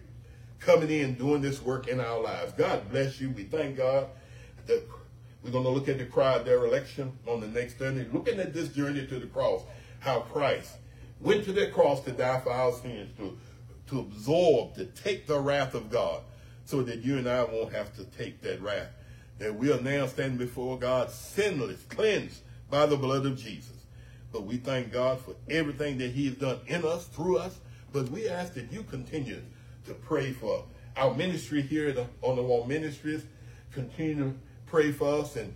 coming 0.61 0.91
in 0.91 1.15
doing 1.15 1.43
this 1.43 1.63
work 1.63 1.89
in 1.89 1.99
our 1.99 2.21
lives. 2.21 2.53
God 2.53 2.91
bless 2.91 3.21
you. 3.21 3.31
We 3.31 3.45
thank 3.45 3.77
God 3.77 4.09
that 4.67 4.87
we're 5.43 5.51
going 5.51 5.65
to 5.65 5.71
look 5.71 5.89
at 5.89 5.99
the 5.99 6.05
cry 6.05 6.35
of 6.35 6.45
dereliction 6.45 7.13
on 7.27 7.41
the 7.41 7.47
next 7.47 7.79
Sunday, 7.79 8.07
looking 8.13 8.39
at 8.39 8.53
this 8.53 8.69
journey 8.69 9.07
to 9.07 9.19
the 9.19 9.27
cross, 9.27 9.63
how 10.01 10.21
Christ 10.21 10.73
went 11.21 11.45
to 11.45 11.53
the 11.53 11.69
cross 11.69 12.03
to 12.03 12.13
die 12.13 12.41
for 12.41 12.53
our 12.53 12.73
sins, 12.73 13.11
to, 13.17 13.39
to 13.89 14.01
absorb, 14.01 14.75
to 14.75 14.85
take 14.87 15.27
the 15.27 15.39
wrath 15.39 15.75
of 15.75 15.91
God, 15.91 16.23
so 16.65 16.83
that 16.83 17.03
you 17.03 17.17
and 17.17 17.29
I 17.29 17.45
won't 17.45 17.73
have 17.73 17.95
to 17.97 18.05
take 18.05 18.43
that 18.43 18.61
wrath. 18.61 18.91
That 19.39 19.55
we 19.55 19.73
are 19.73 19.81
now 19.81 20.07
standing 20.07 20.39
before 20.39 20.79
God 20.79 21.11
sinless, 21.11 21.83
cleansed 21.85 22.41
by 22.69 22.87
the 22.87 22.97
blood 22.97 23.25
of 23.25 23.39
Jesus. 23.39 23.76
But 24.33 24.45
we 24.45 24.57
thank 24.57 24.93
God 24.93 25.21
for 25.21 25.35
everything 25.49 25.99
that 25.99 26.11
he 26.11 26.27
has 26.27 26.35
done 26.37 26.61
in 26.67 26.85
us, 26.85 27.07
through 27.07 27.39
us. 27.39 27.59
But 27.93 28.09
we 28.11 28.29
ask 28.29 28.55
that 28.55 28.73
you 28.73 28.83
continue 28.83 29.41
to 29.87 29.95
pray 29.95 30.33
for 30.33 30.65
our 30.97 31.15
ministry 31.15 31.63
here 31.63 31.93
the, 31.93 32.07
on 32.23 32.37
the 32.37 32.43
Wall 32.43 32.65
Ministries. 32.65 33.25
Continue 33.73 34.17
to 34.17 34.35
pray 34.67 34.93
for 34.93 35.21
us 35.21 35.37
and 35.37 35.55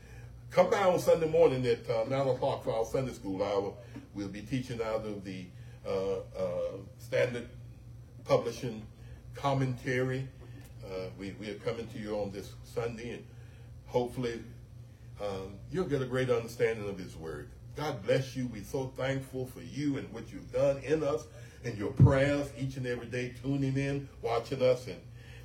come 0.51 0.71
by 0.71 0.83
on 0.83 0.99
Sunday 0.99 1.29
morning 1.29 1.67
at 1.67 1.89
uh, 1.91 2.05
9 2.09 2.29
o'clock 2.29 2.65
for 2.65 2.75
our 2.75 2.85
Sunday 2.85 3.13
school 3.13 3.43
hour. 3.43 3.73
We'll 4.15 4.29
be 4.29 4.43
teaching 4.43 4.81
out 4.83 5.05
of 5.05 5.25
the 5.25 5.47
uh, 5.87 6.17
uh, 6.39 6.77
Standard 6.99 7.49
Publishing 8.25 8.87
Commentary. 9.35 10.29
Uh, 10.85 11.07
we, 11.19 11.35
we 11.41 11.51
are 11.51 11.55
coming 11.55 11.87
to 11.89 11.99
you 11.99 12.17
on 12.17 12.31
this 12.31 12.53
Sunday 12.65 13.11
and 13.13 13.25
hopefully 13.87 14.43
um, 15.21 15.55
you'll 15.71 15.85
get 15.85 16.03
a 16.03 16.07
great 16.07 16.31
understanding 16.31 16.89
of 16.89 16.99
his 16.99 17.17
word. 17.17 17.49
God 17.77 18.03
bless 18.05 18.37
you. 18.37 18.47
We're 18.47 18.65
so 18.65 18.93
thankful 18.97 19.47
for 19.47 19.61
you 19.61 19.99
and 19.99 20.13
what 20.13 20.33
you've 20.33 20.53
done 20.53 20.79
in 20.79 21.03
us 21.03 21.25
and 21.65 21.77
your 21.77 21.93
prayers 21.93 22.51
each 22.59 22.77
and 22.77 22.87
every 22.87 23.07
day, 23.07 23.35
tuning 23.43 23.77
in, 23.77 24.09
watching 24.23 24.63
us, 24.63 24.87
and, 24.87 25.01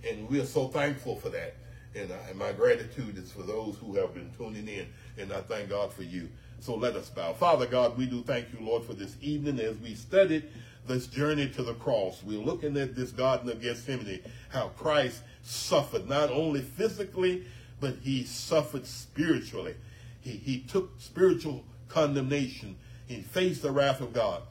and 0.09 0.30
we're 0.30 0.45
so 0.45 0.67
thankful 0.67 1.15
for 1.15 1.30
that. 1.30 1.55
And, 1.95 2.11
uh, 2.11 2.15
and 2.30 2.38
my 2.38 2.51
gratitude 2.51 3.17
is 3.17 3.32
for 3.32 3.43
those 3.43 3.78
who 3.78 3.95
have 3.95 4.13
been 4.13 4.32
tuning 4.38 4.67
in, 4.67 4.88
and 5.17 5.32
I 5.32 5.41
thank 5.41 5.69
God 5.69 5.93
for 5.93 6.03
you. 6.03 6.30
So 6.59 6.76
let 6.76 6.95
us 6.95 7.09
bow. 7.09 7.34
Father 7.34 7.65
God, 7.65 7.97
we 7.97 8.05
do 8.05 8.21
thank 8.23 8.47
you, 8.53 8.65
Lord, 8.65 8.84
for 8.84 8.93
this 8.93 9.15
evening 9.21 9.59
as 9.59 9.78
we 9.78 9.93
studied 9.93 10.49
this 10.88 11.07
journey 11.07 11.49
to 11.49 11.63
the 11.63 11.73
cross. 11.73 12.21
We're 12.23 12.39
looking 12.39 12.78
at 12.78 12.95
this 12.95 13.11
Garden 13.11 13.49
of 13.49 13.61
Gethsemane, 13.61 14.21
how 14.49 14.69
Christ 14.69 15.21
suffered, 15.41 16.07
not 16.07 16.30
only 16.30 16.61
physically, 16.61 17.45
but 17.80 17.95
he 18.01 18.23
suffered 18.23 18.86
spiritually. 18.86 19.76
He, 20.21 20.32
he 20.32 20.59
took 20.61 20.91
spiritual 20.99 21.63
condemnation. 21.95 22.75
He 23.07 23.21
faced 23.21 23.61
the 23.61 23.71
wrath 23.71 24.01
of 24.01 24.11
God 24.11 24.41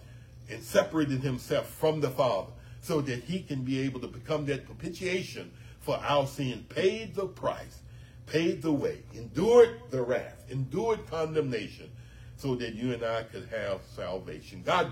and 0.51 0.63
separated 0.63 1.21
himself 1.21 1.69
from 1.69 2.01
the 2.01 2.09
Father 2.09 2.51
so 2.81 3.03
that 3.03 3.25
he 3.25 3.43
can 3.43 3.63
be 3.63 3.81
able 3.81 4.01
to 4.01 4.09
become 4.09 4.47
that 4.47 4.65
propitiation 4.65 5.53
for 5.81 5.97
our 5.99 6.27
sin, 6.27 6.65
paid 6.71 7.15
the 7.15 7.27
price, 7.27 7.81
paid 8.27 8.63
the 8.63 8.73
way, 8.73 9.03
endured 9.13 9.79
the 9.91 10.03
wrath, 10.03 10.43
endured 10.49 11.07
condemnation, 11.11 11.91
so 12.39 12.55
that 12.55 12.75
you 12.75 12.95
and 12.95 13.05
I 13.05 13.25
could 13.25 13.47
have 13.51 13.81
salvation. 13.95 14.63
God 14.65 14.83